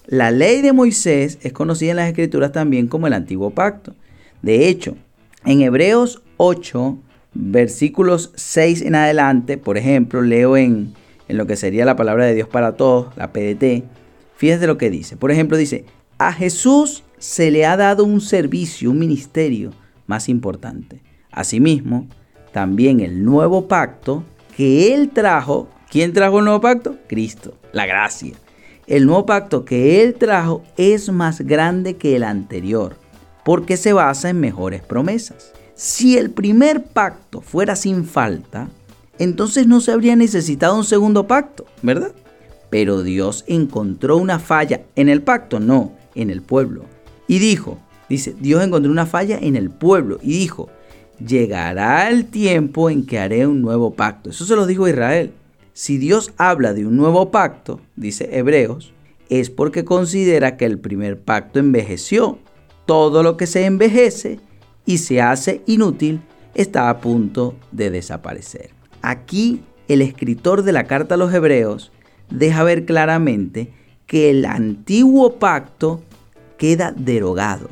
la 0.07 0.31
ley 0.31 0.62
de 0.62 0.72
Moisés 0.72 1.38
es 1.42 1.53
conocida 1.53 1.90
en 1.90 1.99
las 1.99 2.09
escrituras 2.09 2.51
también 2.51 2.88
como 2.88 3.09
el 3.09 3.12
antiguo 3.12 3.51
pacto. 3.51 3.94
De 4.40 4.68
hecho, 4.68 4.96
en 5.44 5.61
Hebreos 5.61 6.22
8, 6.38 6.96
versículos 7.35 8.33
6 8.37 8.81
en 8.81 8.94
adelante, 8.94 9.59
por 9.59 9.77
ejemplo, 9.77 10.22
leo 10.22 10.57
en, 10.57 10.94
en 11.29 11.37
lo 11.37 11.46
que 11.46 11.57
sería 11.57 11.85
la 11.85 11.96
palabra 11.96 12.25
de 12.25 12.35
Dios 12.35 12.49
para 12.49 12.72
todos, 12.77 13.14
la 13.16 13.35
PDT, 13.35 13.85
fíjate 14.35 14.66
lo 14.66 14.79
que 14.79 14.88
dice. 14.88 15.18
Por 15.18 15.31
ejemplo, 15.31 15.59
dice, 15.59 15.85
a 16.18 16.33
Jesús 16.33 17.02
se 17.18 17.50
le 17.50 17.66
ha 17.66 17.76
dado 17.76 18.05
un 18.05 18.20
servicio, 18.20 18.90
un 18.90 18.98
ministerio 18.98 19.72
más 20.07 20.29
importante. 20.29 21.02
Asimismo, 21.31 22.07
también 22.52 23.00
el 23.00 23.24
nuevo 23.24 23.68
pacto 23.68 24.24
que 24.57 24.94
Él 24.94 25.11
trajo, 25.11 25.68
¿quién 25.90 26.12
trajo 26.12 26.38
el 26.38 26.46
nuevo 26.46 26.61
pacto? 26.61 26.96
Cristo, 27.07 27.55
la 27.72 27.87
gracia. 27.87 28.35
El 28.87 29.05
nuevo 29.07 29.26
pacto 29.26 29.64
que 29.64 30.02
Él 30.02 30.14
trajo 30.14 30.62
es 30.76 31.11
más 31.11 31.40
grande 31.40 31.96
que 31.96 32.16
el 32.16 32.24
anterior, 32.24 32.96
porque 33.44 33.76
se 33.76 33.92
basa 33.92 34.31
en 34.31 34.40
mejores 34.40 34.83
promesas. 34.83 35.52
Si 35.74 36.16
el 36.16 36.31
primer 36.31 36.85
pacto 36.85 37.42
fuera 37.42 37.76
sin 37.76 38.07
falta, 38.07 38.68
entonces 39.18 39.66
no 39.66 39.81
se 39.81 39.92
habría 39.92 40.16
necesitado 40.16 40.76
un 40.76 40.85
segundo 40.85 41.26
pacto, 41.26 41.66
¿verdad? 41.83 42.12
Pero 42.70 43.02
Dios 43.02 43.44
encontró 43.46 44.16
una 44.16 44.38
falla 44.38 44.83
en 44.94 45.09
el 45.09 45.22
pacto, 45.22 45.61
no, 45.61 45.92
en 46.16 46.31
el 46.31 46.42
pueblo. 46.42 46.85
Y 47.29 47.38
dijo, 47.38 47.79
dice, 48.09 48.35
Dios 48.40 48.62
encontró 48.64 48.90
una 48.90 49.07
falla 49.07 49.38
en 49.40 49.55
el 49.57 49.70
pueblo 49.70 50.18
y 50.22 50.33
dijo, 50.33 50.68
llegará 51.24 52.09
el 52.11 52.26
tiempo 52.26 52.90
en 52.90 53.07
que 53.07 53.18
haré 53.18 53.46
un 53.46 53.62
nuevo 53.62 53.94
pacto. 53.94 54.31
Eso 54.31 54.44
se 54.44 54.57
lo 54.57 54.66
dijo 54.66 54.88
Israel. 54.88 55.33
Si 55.72 55.98
Dios 55.98 56.33
habla 56.37 56.72
de 56.72 56.87
un 56.87 56.96
nuevo 56.96 57.31
pacto, 57.31 57.81
dice 57.96 58.31
Hebreos, 58.33 58.92
es 59.29 59.50
porque 59.50 59.85
considera 59.85 60.57
que 60.57 60.64
el 60.64 60.79
primer 60.79 61.20
pacto 61.20 61.59
envejeció. 61.59 62.38
Todo 62.87 63.22
lo 63.22 63.37
que 63.37 63.46
se 63.46 63.66
envejece 63.66 64.40
y 64.85 64.98
se 64.98 65.20
hace 65.20 65.62
inútil 65.66 66.20
está 66.55 66.88
a 66.88 67.00
punto 67.00 67.55
de 67.72 67.90
desaparecer. 67.90 68.70
Aquí 69.02 69.62
el 69.88 70.02
escritor 70.02 70.62
de 70.62 70.72
la 70.72 70.85
carta 70.85 71.14
a 71.14 71.18
los 71.18 71.35
Hebreos 71.35 71.92
deja 72.31 72.64
ver 72.64 72.87
claramente 72.87 73.72
que 74.06 74.30
el 74.30 74.44
antiguo 74.44 75.34
pacto 75.34 76.00
queda 76.58 76.92
derogado, 76.96 77.68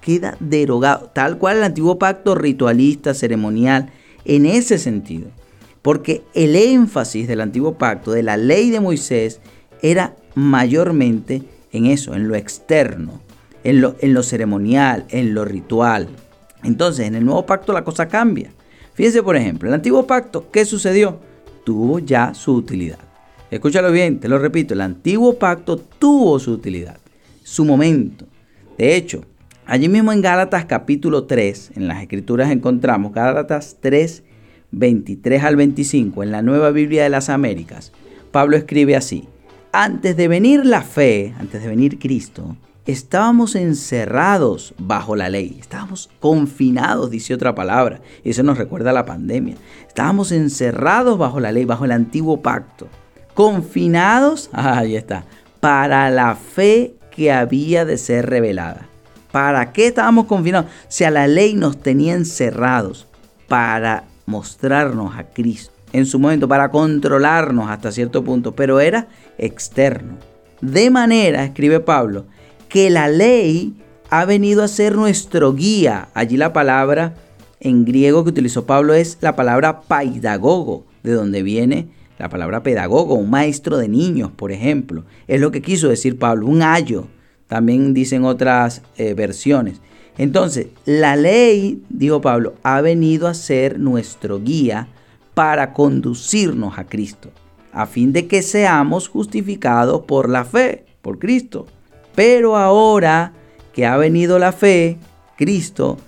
queda 0.00 0.36
derogado, 0.40 1.10
tal 1.14 1.38
cual 1.38 1.58
el 1.58 1.64
antiguo 1.64 1.98
pacto 1.98 2.34
ritualista, 2.34 3.14
ceremonial, 3.14 3.90
en 4.24 4.46
ese 4.46 4.78
sentido. 4.78 5.28
Porque 5.82 6.22
el 6.34 6.54
énfasis 6.56 7.26
del 7.26 7.40
antiguo 7.40 7.78
pacto, 7.78 8.12
de 8.12 8.22
la 8.22 8.36
ley 8.36 8.70
de 8.70 8.80
Moisés, 8.80 9.40
era 9.80 10.14
mayormente 10.34 11.42
en 11.72 11.86
eso, 11.86 12.14
en 12.14 12.28
lo 12.28 12.34
externo, 12.34 13.20
en 13.64 13.80
lo, 13.80 13.96
en 14.00 14.12
lo 14.12 14.22
ceremonial, 14.22 15.06
en 15.08 15.34
lo 15.34 15.44
ritual. 15.44 16.08
Entonces, 16.62 17.06
en 17.06 17.14
el 17.14 17.24
nuevo 17.24 17.46
pacto 17.46 17.72
la 17.72 17.84
cosa 17.84 18.08
cambia. 18.08 18.50
Fíjense, 18.94 19.22
por 19.22 19.36
ejemplo, 19.36 19.68
el 19.68 19.74
antiguo 19.74 20.06
pacto, 20.06 20.50
¿qué 20.50 20.64
sucedió? 20.64 21.20
Tuvo 21.64 22.00
ya 22.00 22.34
su 22.34 22.54
utilidad. 22.54 23.07
Escúchalo 23.50 23.90
bien, 23.90 24.20
te 24.20 24.28
lo 24.28 24.38
repito, 24.38 24.74
el 24.74 24.82
antiguo 24.82 25.38
pacto 25.38 25.78
tuvo 25.78 26.38
su 26.38 26.52
utilidad, 26.52 26.98
su 27.42 27.64
momento. 27.64 28.26
De 28.76 28.94
hecho, 28.94 29.24
allí 29.64 29.88
mismo 29.88 30.12
en 30.12 30.20
Gálatas 30.20 30.66
capítulo 30.66 31.24
3, 31.24 31.72
en 31.76 31.88
las 31.88 32.02
escrituras 32.02 32.50
encontramos 32.50 33.14
Gálatas 33.14 33.78
3, 33.80 34.22
23 34.70 35.44
al 35.44 35.56
25, 35.56 36.22
en 36.22 36.30
la 36.30 36.42
Nueva 36.42 36.72
Biblia 36.72 37.04
de 37.04 37.08
las 37.08 37.30
Américas, 37.30 37.92
Pablo 38.32 38.54
escribe 38.54 38.96
así, 38.96 39.26
antes 39.72 40.14
de 40.18 40.28
venir 40.28 40.66
la 40.66 40.82
fe, 40.82 41.32
antes 41.38 41.62
de 41.62 41.68
venir 41.68 41.98
Cristo, 41.98 42.54
estábamos 42.84 43.54
encerrados 43.54 44.74
bajo 44.76 45.16
la 45.16 45.30
ley, 45.30 45.56
estábamos 45.58 46.10
confinados, 46.20 47.10
dice 47.10 47.32
otra 47.32 47.54
palabra, 47.54 48.02
y 48.24 48.28
eso 48.28 48.42
nos 48.42 48.58
recuerda 48.58 48.90
a 48.90 48.94
la 48.94 49.06
pandemia. 49.06 49.56
Estábamos 49.86 50.32
encerrados 50.32 51.16
bajo 51.16 51.40
la 51.40 51.50
ley, 51.50 51.64
bajo 51.64 51.86
el 51.86 51.92
antiguo 51.92 52.42
pacto, 52.42 52.88
confinados, 53.38 54.50
ahí 54.52 54.96
está, 54.96 55.22
para 55.60 56.10
la 56.10 56.34
fe 56.34 56.96
que 57.12 57.30
había 57.30 57.84
de 57.84 57.96
ser 57.96 58.28
revelada. 58.28 58.88
¿Para 59.30 59.72
qué 59.72 59.86
estábamos 59.86 60.26
confinados? 60.26 60.66
O 60.66 60.86
sea, 60.88 61.12
la 61.12 61.28
ley 61.28 61.54
nos 61.54 61.80
tenía 61.80 62.14
encerrados 62.14 63.06
para 63.46 64.02
mostrarnos 64.26 65.14
a 65.16 65.22
Cristo 65.22 65.72
en 65.92 66.04
su 66.04 66.18
momento, 66.18 66.48
para 66.48 66.72
controlarnos 66.72 67.70
hasta 67.70 67.92
cierto 67.92 68.24
punto, 68.24 68.56
pero 68.56 68.80
era 68.80 69.06
externo. 69.38 70.16
De 70.60 70.90
manera, 70.90 71.44
escribe 71.44 71.78
Pablo, 71.78 72.24
que 72.68 72.90
la 72.90 73.06
ley 73.06 73.80
ha 74.10 74.24
venido 74.24 74.64
a 74.64 74.68
ser 74.68 74.96
nuestro 74.96 75.54
guía. 75.54 76.08
Allí 76.12 76.36
la 76.36 76.52
palabra 76.52 77.14
en 77.60 77.84
griego 77.84 78.24
que 78.24 78.30
utilizó 78.30 78.66
Pablo 78.66 78.94
es 78.94 79.18
la 79.20 79.36
palabra 79.36 79.82
paidagogo, 79.82 80.86
de 81.04 81.12
donde 81.12 81.44
viene 81.44 81.97
la 82.18 82.28
palabra 82.28 82.62
pedagogo, 82.62 83.14
un 83.14 83.30
maestro 83.30 83.78
de 83.78 83.88
niños, 83.88 84.30
por 84.34 84.52
ejemplo. 84.52 85.04
Es 85.26 85.40
lo 85.40 85.50
que 85.50 85.62
quiso 85.62 85.88
decir 85.88 86.18
Pablo, 86.18 86.46
un 86.46 86.62
ayo. 86.62 87.06
También 87.46 87.94
dicen 87.94 88.24
otras 88.24 88.82
eh, 88.96 89.14
versiones. 89.14 89.80
Entonces, 90.18 90.66
la 90.84 91.14
ley, 91.14 91.82
dijo 91.88 92.20
Pablo, 92.20 92.54
ha 92.64 92.80
venido 92.80 93.28
a 93.28 93.34
ser 93.34 93.78
nuestro 93.78 94.40
guía 94.40 94.88
para 95.34 95.72
conducirnos 95.72 96.76
a 96.76 96.84
Cristo, 96.84 97.30
a 97.72 97.86
fin 97.86 98.12
de 98.12 98.26
que 98.26 98.42
seamos 98.42 99.08
justificados 99.08 100.02
por 100.02 100.28
la 100.28 100.44
fe, 100.44 100.86
por 101.00 101.20
Cristo. 101.20 101.66
Pero 102.16 102.56
ahora 102.56 103.32
que 103.72 103.86
ha 103.86 103.96
venido 103.96 104.40
la 104.40 104.50
fe, 104.50 104.98
Cristo, 105.36 105.98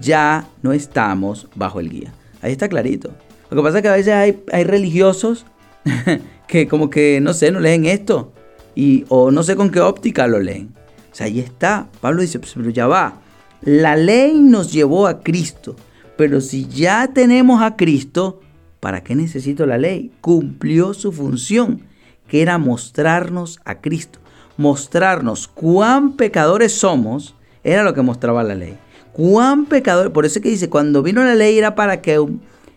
ya 0.00 0.46
no 0.62 0.72
estamos 0.72 1.48
bajo 1.56 1.80
el 1.80 1.90
guía. 1.90 2.14
Ahí 2.40 2.52
está 2.52 2.68
clarito. 2.68 3.10
Lo 3.50 3.56
que 3.56 3.62
pasa 3.64 3.78
es 3.78 3.82
que 3.82 3.88
a 3.88 3.96
veces 3.96 4.14
hay, 4.52 4.64
religiosos 4.64 5.46
que 6.48 6.68
como 6.68 6.90
que, 6.90 7.20
no 7.20 7.34
sé, 7.34 7.50
no 7.50 7.60
leen 7.60 7.84
esto. 7.86 8.32
Y, 8.74 9.04
o 9.08 9.30
no 9.30 9.42
sé 9.42 9.56
con 9.56 9.70
qué 9.70 9.80
óptica 9.80 10.26
lo 10.26 10.40
leen. 10.40 10.74
O 11.10 11.14
sea, 11.14 11.26
ahí 11.26 11.40
está. 11.40 11.88
Pablo 12.00 12.22
dice, 12.22 12.38
pues, 12.38 12.52
pero 12.54 12.70
ya 12.70 12.86
va. 12.86 13.20
La 13.62 13.96
ley 13.96 14.40
nos 14.40 14.72
llevó 14.72 15.06
a 15.06 15.20
Cristo. 15.20 15.76
Pero 16.16 16.40
si 16.40 16.66
ya 16.66 17.08
tenemos 17.12 17.62
a 17.62 17.76
Cristo, 17.76 18.40
¿para 18.80 19.02
qué 19.02 19.14
necesito 19.14 19.66
la 19.66 19.78
ley? 19.78 20.12
Cumplió 20.20 20.94
su 20.94 21.12
función, 21.12 21.82
que 22.28 22.42
era 22.42 22.58
mostrarnos 22.58 23.60
a 23.64 23.80
Cristo 23.80 24.20
mostrarnos 24.56 25.48
cuán 25.48 26.12
pecadores 26.12 26.72
somos, 26.72 27.34
era 27.64 27.82
lo 27.82 27.94
que 27.94 28.02
mostraba 28.02 28.42
la 28.42 28.54
ley. 28.54 28.76
Cuán 29.12 29.66
pecadores, 29.66 30.12
por 30.12 30.26
eso 30.26 30.38
es 30.38 30.42
que 30.42 30.50
dice, 30.50 30.68
cuando 30.68 31.02
vino 31.02 31.24
la 31.24 31.34
ley 31.34 31.58
era 31.58 31.74
para 31.74 32.02
que 32.02 32.24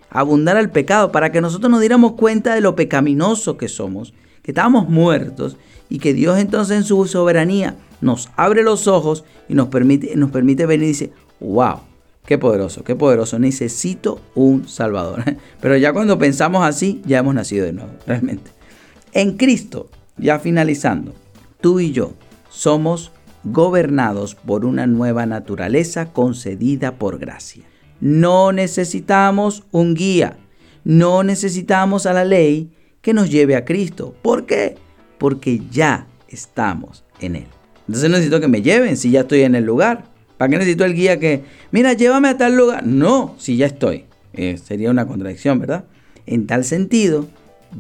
abundara 0.10 0.60
el 0.60 0.70
pecado, 0.70 1.12
para 1.12 1.32
que 1.32 1.42
nosotros 1.42 1.70
nos 1.70 1.80
diéramos 1.80 2.14
cuenta 2.14 2.56
de 2.56 2.62
lo 2.62 2.76
pecaminoso 2.76 3.58
que 3.58 3.68
somos, 3.68 4.14
que 4.42 4.52
estábamos 4.52 4.90
muertos 4.90 5.58
y 5.90 6.00
que 6.00 6.14
Dios 6.14 6.40
entonces 6.40 6.78
en 6.78 6.84
su 6.84 7.06
soberanía 7.06 7.76
nos 8.02 8.30
abre 8.36 8.64
los 8.64 8.88
ojos 8.88 9.24
y 9.48 9.54
nos 9.54 9.68
permite, 9.68 10.16
nos 10.16 10.32
permite 10.32 10.66
venir 10.66 10.86
y 10.86 10.88
dice, 10.90 11.12
wow, 11.40 11.80
qué 12.26 12.38
poderoso, 12.38 12.84
qué 12.84 12.96
poderoso, 12.96 13.40
necesito 13.40 14.22
un 14.36 14.68
Salvador. 14.68 15.24
Pero 15.62 15.78
ya 15.78 15.94
cuando 15.94 16.18
pensamos 16.18 16.66
así, 16.66 17.02
ya 17.06 17.20
hemos 17.20 17.36
nacido 17.36 17.66
de 17.66 17.74
nuevo, 17.74 17.92
realmente. 18.06 18.52
En 19.14 19.38
Cristo, 19.38 19.90
ya 20.18 20.40
finalizando, 20.40 21.14
tú 21.62 21.80
y 21.80 21.92
yo 21.92 22.14
somos 22.50 23.12
gobernados 23.44 24.36
por 24.36 24.66
una 24.66 24.86
nueva 24.86 25.26
naturaleza 25.26 26.12
concedida 26.12 26.96
por 26.96 27.20
gracia. 27.20 27.64
No 28.02 28.52
necesitamos 28.52 29.64
un 29.72 29.94
guía, 29.94 30.38
no 30.84 31.24
necesitamos 31.24 32.06
a 32.06 32.14
la 32.14 32.26
ley 32.26 32.72
que 33.02 33.14
nos 33.14 33.30
lleve 33.30 33.56
a 33.56 33.66
Cristo. 33.66 34.16
¿Por 34.22 34.46
qué? 34.46 34.76
Porque 35.18 35.62
ya 35.72 36.08
estamos 36.28 37.04
en 37.20 37.36
Él. 37.36 37.48
Entonces 37.88 38.10
necesito 38.10 38.40
que 38.40 38.48
me 38.48 38.62
lleven 38.62 38.98
si 38.98 39.12
ya 39.12 39.22
estoy 39.22 39.42
en 39.42 39.56
el 39.56 39.66
lugar. 39.66 40.06
¿Para 40.38 40.50
qué 40.50 40.58
necesito 40.58 40.86
el 40.86 40.94
guía 40.94 41.20
que, 41.20 41.44
mira, 41.72 41.94
llévame 41.94 42.30
a 42.30 42.38
tal 42.38 42.56
lugar? 42.56 42.86
No, 42.86 43.36
si 43.38 43.58
ya 43.58 43.66
estoy. 43.66 44.06
Eh, 44.34 44.58
sería 44.58 44.90
una 44.90 45.06
contradicción, 45.08 45.60
¿verdad? 45.60 45.86
En 46.26 46.48
tal 46.48 46.64
sentido, 46.64 47.28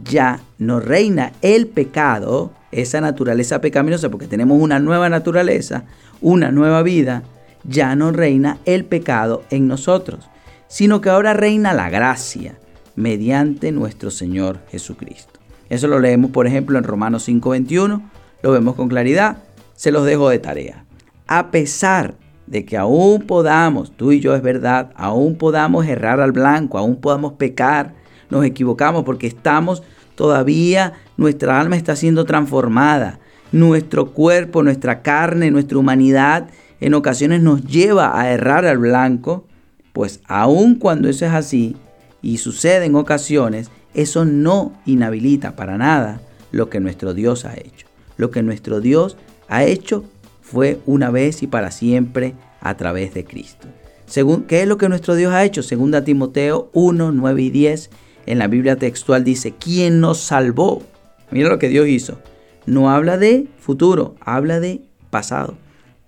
ya 0.03 0.41
no 0.57 0.79
reina 0.79 1.31
el 1.41 1.67
pecado 1.67 2.53
esa 2.71 3.01
naturaleza 3.01 3.61
pecaminosa, 3.61 4.09
porque 4.09 4.27
tenemos 4.27 4.61
una 4.61 4.79
nueva 4.79 5.09
naturaleza, 5.09 5.85
una 6.21 6.51
nueva 6.51 6.83
vida, 6.83 7.23
ya 7.63 7.95
no 7.95 8.11
reina 8.11 8.57
el 8.65 8.85
pecado 8.85 9.43
en 9.49 9.67
nosotros, 9.67 10.29
sino 10.67 11.01
que 11.01 11.09
ahora 11.09 11.33
reina 11.33 11.73
la 11.73 11.89
gracia 11.89 12.57
mediante 12.95 13.71
nuestro 13.71 14.11
Señor 14.11 14.59
Jesucristo. 14.69 15.39
Eso 15.69 15.87
lo 15.87 15.99
leemos, 15.99 16.31
por 16.31 16.47
ejemplo, 16.47 16.77
en 16.77 16.83
Romanos 16.83 17.27
5:21, 17.27 18.01
lo 18.41 18.51
vemos 18.51 18.75
con 18.75 18.89
claridad, 18.89 19.37
se 19.75 19.91
los 19.91 20.05
dejo 20.05 20.29
de 20.29 20.39
tarea. 20.39 20.85
A 21.27 21.51
pesar 21.51 22.15
de 22.47 22.65
que 22.65 22.77
aún 22.77 23.21
podamos, 23.21 23.95
tú 23.95 24.11
y 24.11 24.19
yo 24.19 24.35
es 24.35 24.41
verdad, 24.41 24.91
aún 24.95 25.35
podamos 25.37 25.85
errar 25.85 26.19
al 26.19 26.31
blanco, 26.31 26.77
aún 26.77 26.99
podamos 26.99 27.33
pecar, 27.33 27.93
nos 28.29 28.43
equivocamos 28.43 29.03
porque 29.03 29.27
estamos 29.27 29.83
todavía 30.15 30.93
nuestra 31.15 31.59
alma 31.59 31.77
está 31.77 31.95
siendo 31.95 32.25
transformada. 32.25 33.19
Nuestro 33.51 34.11
cuerpo, 34.11 34.63
nuestra 34.63 35.01
carne, 35.01 35.49
nuestra 35.49 35.77
humanidad 35.77 36.49
en 36.79 36.93
ocasiones 36.93 37.41
nos 37.41 37.65
lleva 37.65 38.19
a 38.19 38.31
errar 38.31 38.65
al 38.65 38.77
blanco, 38.77 39.45
pues 39.93 40.21
aun 40.27 40.75
cuando 40.75 41.09
eso 41.09 41.25
es 41.25 41.33
así 41.33 41.75
y 42.21 42.37
sucede 42.37 42.85
en 42.85 42.95
ocasiones, 42.95 43.69
eso 43.93 44.25
no 44.25 44.73
inhabilita 44.85 45.55
para 45.55 45.77
nada 45.77 46.21
lo 46.51 46.69
que 46.69 46.79
nuestro 46.79 47.13
Dios 47.13 47.45
ha 47.45 47.55
hecho. 47.55 47.87
Lo 48.17 48.31
que 48.31 48.43
nuestro 48.43 48.81
Dios 48.81 49.17
ha 49.47 49.63
hecho 49.63 50.03
fue 50.41 50.79
una 50.85 51.09
vez 51.09 51.43
y 51.43 51.47
para 51.47 51.71
siempre 51.71 52.33
a 52.61 52.75
través 52.75 53.13
de 53.13 53.23
Cristo. 53.23 53.67
Según, 54.05 54.43
¿Qué 54.43 54.61
es 54.61 54.67
lo 54.67 54.77
que 54.77 54.89
nuestro 54.89 55.15
Dios 55.15 55.33
ha 55.33 55.43
hecho? 55.43 55.61
Según 55.63 55.93
Timoteo 56.03 56.69
1, 56.73 57.11
9 57.11 57.41
y 57.41 57.49
10 57.49 57.89
en 58.25 58.39
la 58.39 58.47
Biblia 58.47 58.75
textual 58.75 59.23
dice, 59.23 59.53
¿quién 59.59 59.99
nos 59.99 60.19
salvó? 60.19 60.83
Mira 61.31 61.49
lo 61.49 61.59
que 61.59 61.69
Dios 61.69 61.87
hizo. 61.87 62.19
No 62.65 62.89
habla 62.89 63.17
de 63.17 63.47
futuro, 63.59 64.15
habla 64.19 64.59
de 64.59 64.81
pasado. 65.09 65.55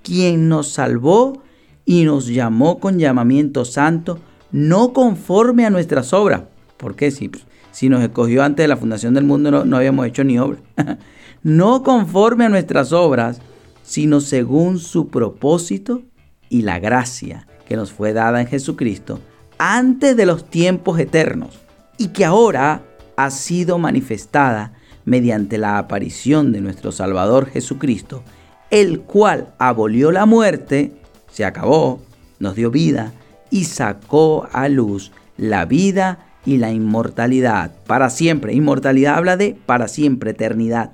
¿Quién 0.04 0.50
nos 0.50 0.70
salvó 0.70 1.42
y 1.86 2.06
nos 2.06 2.28
llamó 2.28 2.80
con 2.80 3.00
llamamiento 3.00 3.66
santo, 3.66 4.20
no 4.52 4.94
conforme 4.94 5.66
a 5.66 5.70
nuestras 5.70 6.14
obras. 6.14 6.44
¿Por 6.78 6.96
qué? 6.96 7.12
Si 7.12 7.30
Si 7.72 7.90
nos 7.90 8.02
escogió 8.02 8.44
antes 8.44 8.64
de 8.64 8.68
la 8.68 8.78
fundación 8.78 9.14
del 9.14 9.24
mundo, 9.24 9.66
no 9.66 9.78
habíamos 9.78 10.08
hecho 10.08 10.24
ni 10.24 10.40
obra. 10.40 10.60
no 11.44 11.84
conforme 11.84 12.46
a 12.46 12.50
nuestras 12.50 12.92
obras, 12.92 13.42
sino 13.84 14.22
según 14.22 14.80
su 14.80 15.10
propósito 15.10 16.02
y 16.50 16.62
la 16.62 16.80
gracia 16.80 17.48
que 17.68 17.76
nos 17.76 17.92
fue 17.92 18.14
dada 18.14 18.42
en 18.42 18.48
Jesucristo 18.48 19.20
antes 19.58 20.18
de 20.18 20.26
los 20.26 20.50
tiempos 20.50 21.00
eternos 21.00 21.60
y 21.98 22.08
que 22.10 22.26
ahora 22.26 22.84
ha 23.16 23.30
sido 23.32 23.78
manifestada 23.78 24.74
mediante 25.06 25.58
la 25.58 25.78
aparición 25.78 26.52
de 26.52 26.62
nuestro 26.62 26.92
Salvador 26.92 27.48
Jesucristo, 27.48 28.24
el 28.72 29.02
cual 29.02 29.54
abolió 29.60 30.12
la 30.12 30.26
muerte, 30.26 30.94
se 31.32 31.46
acabó, 31.46 32.02
nos 32.40 32.56
dio 32.56 32.72
vida 32.72 33.14
y 33.50 33.66
sacó 33.66 34.48
a 34.52 34.68
luz 34.70 35.12
la 35.38 35.66
vida 35.66 36.26
y 36.46 36.58
la 36.58 36.72
inmortalidad 36.72 37.76
para 37.86 38.10
siempre. 38.10 38.54
Inmortalidad 38.54 39.16
habla 39.16 39.38
de 39.38 39.58
para 39.66 39.88
siempre, 39.88 40.32
eternidad, 40.32 40.94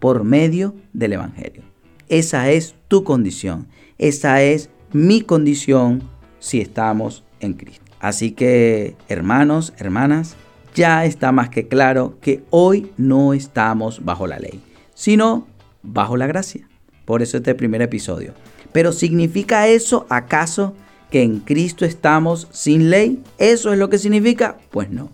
por 0.00 0.24
medio 0.24 0.74
del 0.92 1.12
Evangelio. 1.14 1.62
Esa 2.08 2.50
es 2.50 2.74
tu 2.88 3.04
condición, 3.04 3.68
esa 3.98 4.42
es 4.42 4.70
mi 4.92 5.20
condición 5.20 6.02
si 6.38 6.60
estamos 6.60 7.24
en 7.40 7.52
Cristo. 7.54 7.84
Así 8.00 8.32
que, 8.32 8.96
hermanos, 9.08 9.74
hermanas, 9.76 10.36
ya 10.74 11.04
está 11.04 11.32
más 11.32 11.50
que 11.50 11.66
claro 11.66 12.18
que 12.20 12.42
hoy 12.50 12.92
no 12.96 13.34
estamos 13.34 14.04
bajo 14.04 14.26
la 14.26 14.38
ley, 14.38 14.62
sino 14.94 15.46
bajo 15.82 16.16
la 16.16 16.26
gracia. 16.26 16.67
Por 17.08 17.22
eso 17.22 17.38
este 17.38 17.54
primer 17.54 17.80
episodio. 17.80 18.34
Pero 18.70 18.92
¿significa 18.92 19.66
eso 19.66 20.04
acaso 20.10 20.74
que 21.10 21.22
en 21.22 21.40
Cristo 21.40 21.86
estamos 21.86 22.48
sin 22.50 22.90
ley? 22.90 23.22
¿Eso 23.38 23.72
es 23.72 23.78
lo 23.78 23.88
que 23.88 23.96
significa? 23.96 24.58
Pues 24.70 24.90
no. 24.90 25.08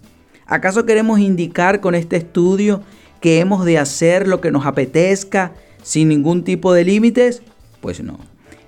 ¿Acaso 0.45 0.87
queremos 0.87 1.21
indicar 1.21 1.81
con 1.81 1.95
este 1.95 2.17
estudio 2.17 2.83
que 3.21 3.39
hemos 3.39 3.65
de 3.65 3.79
hacer 3.79 4.27
lo 4.27 4.41
que 4.41 4.51
nos 4.51 4.67
apetezca 4.67 5.53
sin 5.85 6.09
ningún 6.09 6.43
tipo 6.43 6.73
de 6.73 6.85
límites? 6.85 7.43
Pues 7.81 8.03
no. 8.03 8.19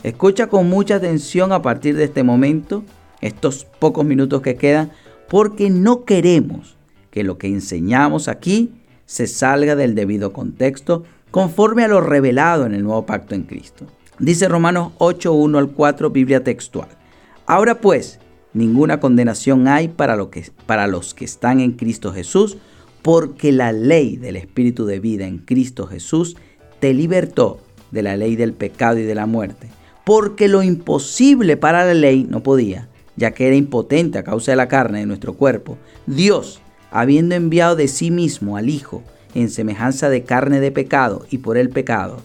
Escucha 0.04 0.46
con 0.46 0.68
mucha 0.68 0.94
atención 0.94 1.50
a 1.50 1.62
partir 1.62 1.96
de 1.96 2.04
este 2.04 2.22
momento, 2.22 2.84
estos 3.20 3.66
pocos 3.80 4.04
minutos 4.04 4.40
que 4.40 4.54
quedan, 4.54 4.92
porque 5.28 5.68
no 5.68 6.04
queremos 6.04 6.76
que 7.10 7.24
lo 7.24 7.38
que 7.38 7.48
enseñamos 7.48 8.28
aquí 8.28 8.70
se 9.04 9.26
salga 9.26 9.74
del 9.74 9.96
debido 9.96 10.32
contexto 10.32 11.02
conforme 11.36 11.84
a 11.84 11.88
lo 11.88 12.00
revelado 12.00 12.64
en 12.64 12.72
el 12.72 12.82
nuevo 12.82 13.04
pacto 13.04 13.34
en 13.34 13.42
Cristo. 13.42 13.84
Dice 14.18 14.48
Romanos 14.48 14.92
8, 14.96 15.34
1 15.34 15.58
al 15.58 15.68
4, 15.68 16.08
Biblia 16.08 16.42
textual. 16.42 16.88
Ahora 17.44 17.82
pues, 17.82 18.20
ninguna 18.54 19.00
condenación 19.00 19.68
hay 19.68 19.88
para, 19.88 20.16
lo 20.16 20.30
que, 20.30 20.50
para 20.64 20.86
los 20.86 21.12
que 21.12 21.26
están 21.26 21.60
en 21.60 21.72
Cristo 21.72 22.10
Jesús, 22.10 22.56
porque 23.02 23.52
la 23.52 23.72
ley 23.72 24.16
del 24.16 24.36
Espíritu 24.36 24.86
de 24.86 24.98
vida 24.98 25.26
en 25.26 25.36
Cristo 25.36 25.86
Jesús 25.86 26.38
te 26.80 26.94
libertó 26.94 27.60
de 27.90 28.02
la 28.02 28.16
ley 28.16 28.34
del 28.34 28.54
pecado 28.54 28.96
y 28.96 29.02
de 29.02 29.14
la 29.14 29.26
muerte. 29.26 29.68
Porque 30.06 30.48
lo 30.48 30.62
imposible 30.62 31.58
para 31.58 31.84
la 31.84 31.92
ley 31.92 32.26
no 32.26 32.42
podía, 32.42 32.88
ya 33.16 33.32
que 33.32 33.46
era 33.46 33.56
impotente 33.56 34.16
a 34.16 34.24
causa 34.24 34.52
de 34.52 34.56
la 34.56 34.68
carne 34.68 35.00
de 35.00 35.06
nuestro 35.06 35.34
cuerpo. 35.34 35.76
Dios, 36.06 36.62
habiendo 36.90 37.34
enviado 37.34 37.76
de 37.76 37.88
sí 37.88 38.10
mismo 38.10 38.56
al 38.56 38.70
Hijo 38.70 39.02
en 39.40 39.50
semejanza 39.50 40.08
de 40.08 40.24
carne 40.24 40.60
de 40.60 40.72
pecado 40.72 41.26
y 41.30 41.38
por 41.38 41.56
el 41.56 41.70
pecado, 41.70 42.22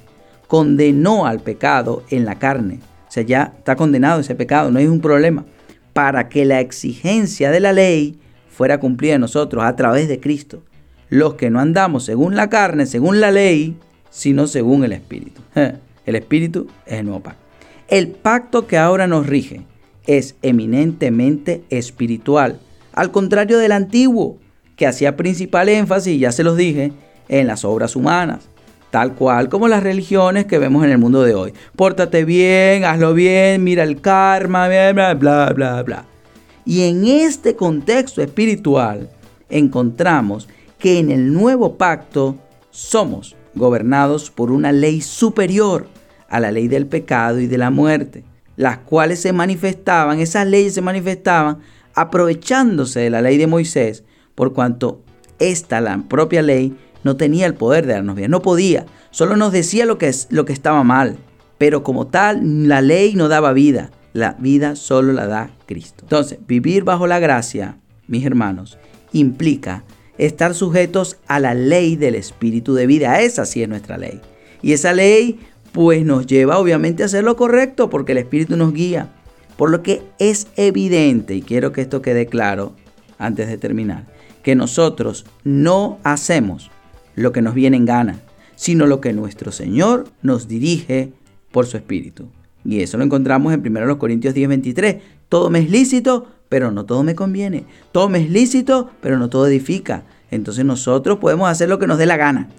condenó 0.48 1.26
al 1.26 1.40
pecado 1.40 2.04
en 2.10 2.26
la 2.26 2.40
carne 2.40 2.80
o 3.12 3.14
sea, 3.14 3.24
ya 3.24 3.54
está 3.58 3.76
condenado 3.76 4.22
ese 4.22 4.36
pecado, 4.36 4.72
no 4.72 4.80
hay 4.80 4.88
un 4.88 5.02
problema. 5.02 5.44
Para 5.92 6.30
que 6.30 6.46
la 6.46 6.62
exigencia 6.62 7.52
de 7.52 7.60
la 7.60 7.74
ley 7.74 8.18
fuera 8.50 8.80
cumplida 8.80 9.16
en 9.16 9.22
nosotros 9.22 9.66
a 9.66 9.76
través 9.76 10.08
de 10.08 10.22
Cristo. 10.22 10.64
Los 11.10 11.34
que 11.34 11.50
no 11.50 11.60
andamos 11.60 12.06
según 12.06 12.38
la 12.38 12.50
carne, 12.50 12.86
según 12.86 13.20
la 13.20 13.30
ley, 13.30 13.76
sino 14.10 14.48
según 14.48 14.86
el 14.86 14.94
Espíritu. 14.94 15.42
El 16.06 16.16
Espíritu 16.16 16.68
es 16.86 17.00
el 17.00 17.06
nuevo 17.06 17.22
pacto. 17.22 17.44
El 17.88 18.08
pacto 18.08 18.66
que 18.66 18.78
ahora 18.78 19.06
nos 19.08 19.28
rige 19.28 19.62
es 20.08 20.36
eminentemente 20.42 21.64
espiritual, 21.70 22.60
al 22.92 23.12
contrario 23.12 23.60
del 23.60 23.72
antiguo, 23.72 24.38
que 24.82 24.88
hacía 24.88 25.16
principal 25.16 25.70
énfasis, 25.70 26.20
ya 26.20 26.32
se 26.32 26.44
los 26.44 26.58
dije, 26.58 26.92
en 27.30 27.46
las 27.46 27.64
obras 27.64 27.96
humanas 27.96 28.50
tal 28.90 29.14
cual 29.14 29.48
como 29.48 29.68
las 29.68 29.84
religiones 29.84 30.46
que 30.46 30.58
vemos 30.58 30.84
en 30.84 30.90
el 30.90 30.98
mundo 30.98 31.22
de 31.22 31.36
hoy. 31.36 31.54
Pórtate 31.76 32.26
bien, 32.26 32.84
hazlo 32.84 33.14
bien, 33.14 33.64
mira 33.64 33.84
el 33.84 34.02
karma, 34.02 34.68
bla, 34.68 35.14
bla, 35.14 35.54
bla, 35.54 35.84
bla. 35.84 36.06
Y 36.66 36.82
en 36.90 37.06
este 37.06 37.56
contexto 37.56 38.24
espiritual 38.24 39.08
encontramos 39.52 40.50
que 40.80 40.98
en 40.98 41.12
el 41.12 41.32
nuevo 41.32 41.78
pacto 41.78 42.38
somos 42.72 43.36
gobernados 43.54 44.32
por 44.32 44.52
una 44.52 44.72
ley 44.72 45.00
superior 45.02 45.88
a 46.28 46.40
la 46.40 46.52
ley 46.52 46.68
del 46.68 46.88
pecado 46.88 47.40
y 47.40 47.46
de 47.46 47.60
la 47.60 47.70
muerte, 47.70 48.24
las 48.56 48.80
cuales 48.80 49.22
se 49.22 49.32
manifestaban, 49.32 50.20
esas 50.20 50.48
leyes 50.48 50.74
se 50.74 50.82
manifestaban 50.82 51.60
aprovechándose 51.94 53.02
de 53.02 53.12
la 53.12 53.22
ley 53.22 53.38
de 53.38 53.46
Moisés, 53.46 54.04
por 54.36 54.54
cuanto 54.54 55.02
esta, 55.40 55.82
la 55.82 56.04
propia 56.08 56.42
ley, 56.42 56.76
no 57.04 57.18
tenía 57.18 57.46
el 57.46 57.56
poder 57.56 57.86
de 57.86 57.94
darnos 57.94 58.16
vida, 58.16 58.28
no 58.28 58.42
podía, 58.42 58.86
solo 59.10 59.36
nos 59.36 59.52
decía 59.52 59.86
lo 59.86 59.98
que, 59.98 60.08
es, 60.08 60.28
lo 60.30 60.46
que 60.46 60.54
estaba 60.54 60.84
mal, 60.84 61.18
pero 61.58 61.84
como 61.84 62.08
tal 62.08 62.68
la 62.68 62.82
ley 62.82 63.16
no 63.16 63.28
daba 63.28 63.54
vida, 63.54 63.92
la 64.14 64.36
vida 64.40 64.76
solo 64.76 65.14
la 65.14 65.28
da 65.28 65.52
Cristo. 65.66 66.04
Entonces, 66.04 66.40
vivir 66.48 66.84
bajo 66.84 67.08
la 67.08 67.20
gracia, 67.20 67.78
mis 68.08 68.26
hermanos, 68.26 68.78
implica 69.14 69.84
estar 70.18 70.54
sujetos 70.54 71.18
a 71.28 71.40
la 71.40 71.54
ley 71.54 71.96
del 71.96 72.16
espíritu 72.16 72.74
de 72.76 72.88
vida, 72.88 73.22
esa 73.22 73.46
sí 73.46 73.64
es 73.64 73.70
nuestra 73.70 73.98
ley. 73.98 74.22
Y 74.62 74.74
esa 74.74 74.94
ley 74.94 75.40
pues 75.72 76.06
nos 76.06 76.28
lleva 76.28 76.60
obviamente 76.60 77.04
a 77.04 77.06
hacer 77.06 77.24
lo 77.24 77.36
correcto 77.36 77.90
porque 77.90 78.12
el 78.12 78.20
espíritu 78.20 78.58
nos 78.58 78.74
guía. 78.74 79.10
Por 79.58 79.70
lo 79.70 79.84
que 79.84 80.02
es 80.20 80.48
evidente, 80.56 81.36
y 81.36 81.42
quiero 81.42 81.72
que 81.72 81.82
esto 81.82 82.02
quede 82.02 82.26
claro 82.26 82.74
antes 83.18 83.48
de 83.48 83.58
terminar, 83.58 84.08
que 84.44 84.56
nosotros 84.56 85.26
no 85.44 86.00
hacemos 86.04 86.72
lo 87.16 87.32
que 87.32 87.42
nos 87.42 87.54
viene 87.54 87.78
en 87.78 87.86
gana, 87.86 88.20
sino 88.56 88.86
lo 88.86 89.02
que 89.02 89.14
nuestro 89.14 89.52
Señor 89.52 90.06
nos 90.22 90.48
dirige 90.48 91.12
por 91.52 91.66
su 91.66 91.78
Espíritu. 91.78 92.28
Y 92.64 92.82
eso 92.82 92.98
lo 92.98 93.04
encontramos 93.04 93.54
en 93.54 93.62
1 93.62 93.98
Corintios 93.98 94.34
10:23. 94.36 95.02
Todo 95.30 95.50
me 95.50 95.60
es 95.60 95.70
lícito, 95.70 96.28
pero 96.50 96.72
no 96.72 96.86
todo 96.86 97.04
me 97.04 97.16
conviene. 97.16 97.66
Todo 97.92 98.10
me 98.10 98.20
es 98.20 98.30
lícito, 98.30 98.92
pero 99.02 99.18
no 99.18 99.30
todo 99.30 99.48
edifica. 99.48 100.04
Entonces 100.30 100.66
nosotros 100.66 101.20
podemos 101.20 101.50
hacer 101.50 101.70
lo 101.70 101.80
que 101.80 101.88
nos 101.88 101.98
dé 101.98 102.06
la 102.06 102.18
gana. 102.18 102.50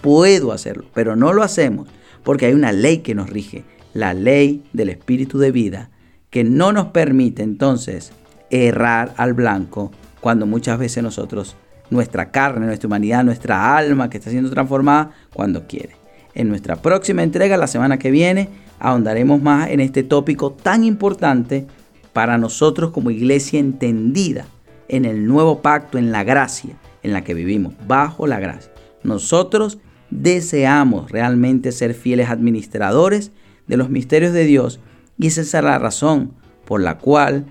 Puedo 0.00 0.52
hacerlo, 0.52 0.84
pero 0.94 1.14
no 1.14 1.32
lo 1.32 1.42
hacemos 1.42 1.88
porque 2.22 2.46
hay 2.46 2.54
una 2.54 2.72
ley 2.72 2.98
que 2.98 3.14
nos 3.14 3.30
rige, 3.30 3.64
la 3.94 4.14
ley 4.14 4.62
del 4.72 4.90
Espíritu 4.90 5.38
de 5.38 5.52
vida, 5.52 5.90
que 6.30 6.44
no 6.44 6.72
nos 6.72 6.88
permite 6.88 7.42
entonces 7.42 8.12
errar 8.50 9.14
al 9.16 9.34
blanco 9.34 9.90
cuando 10.20 10.46
muchas 10.46 10.78
veces 10.78 11.02
nosotros 11.02 11.56
nuestra 11.90 12.30
carne, 12.30 12.66
nuestra 12.66 12.86
humanidad, 12.86 13.24
nuestra 13.24 13.76
alma 13.76 14.08
que 14.10 14.18
está 14.18 14.30
siendo 14.30 14.50
transformada 14.50 15.12
cuando 15.32 15.66
quiere. 15.66 15.96
En 16.34 16.48
nuestra 16.48 16.76
próxima 16.76 17.22
entrega, 17.22 17.56
la 17.56 17.66
semana 17.66 17.98
que 17.98 18.10
viene, 18.10 18.48
ahondaremos 18.78 19.42
más 19.42 19.70
en 19.70 19.80
este 19.80 20.02
tópico 20.02 20.52
tan 20.52 20.84
importante 20.84 21.66
para 22.12 22.38
nosotros 22.38 22.90
como 22.90 23.10
iglesia 23.10 23.58
entendida 23.58 24.46
en 24.88 25.04
el 25.04 25.26
nuevo 25.26 25.62
pacto, 25.62 25.98
en 25.98 26.12
la 26.12 26.24
gracia 26.24 26.76
en 27.02 27.12
la 27.12 27.22
que 27.22 27.34
vivimos, 27.34 27.74
bajo 27.86 28.26
la 28.26 28.40
gracia. 28.40 28.70
Nosotros 29.02 29.78
deseamos 30.10 31.10
realmente 31.10 31.72
ser 31.72 31.94
fieles 31.94 32.28
administradores 32.30 33.32
de 33.66 33.76
los 33.76 33.90
misterios 33.90 34.32
de 34.32 34.44
Dios 34.44 34.80
y 35.18 35.28
esa 35.28 35.40
es 35.40 35.52
la 35.52 35.78
razón 35.78 36.32
por 36.64 36.80
la 36.80 36.98
cual 36.98 37.46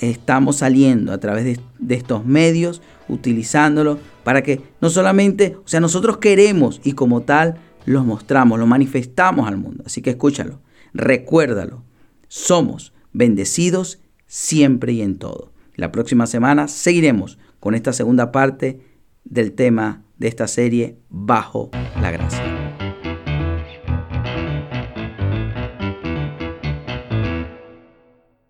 estamos 0.00 0.56
saliendo 0.56 1.12
a 1.12 1.18
través 1.18 1.44
de, 1.78 1.94
estos 1.94 2.24
medios 2.24 2.82
utilizándolo 3.08 3.98
para 4.24 4.42
que 4.42 4.60
no 4.80 4.90
solamente, 4.90 5.56
o 5.64 5.68
sea, 5.68 5.80
nosotros 5.80 6.18
queremos 6.18 6.80
y 6.84 6.92
como 6.92 7.22
tal 7.22 7.58
los 7.84 8.04
mostramos, 8.04 8.58
lo 8.58 8.66
manifestamos 8.66 9.48
al 9.48 9.56
mundo. 9.56 9.82
Así 9.86 10.02
que 10.02 10.10
escúchalo, 10.10 10.60
recuérdalo. 10.92 11.84
Somos 12.28 12.92
bendecidos 13.12 14.00
siempre 14.26 14.92
y 14.92 15.02
en 15.02 15.18
todo. 15.18 15.52
La 15.74 15.92
próxima 15.92 16.26
semana 16.26 16.68
seguiremos 16.68 17.38
con 17.60 17.74
esta 17.74 17.92
segunda 17.92 18.32
parte 18.32 18.80
del 19.24 19.52
tema 19.52 20.02
de 20.18 20.28
esta 20.28 20.48
serie 20.48 20.98
Bajo 21.08 21.70
la 22.00 22.10
Gracia. 22.10 22.51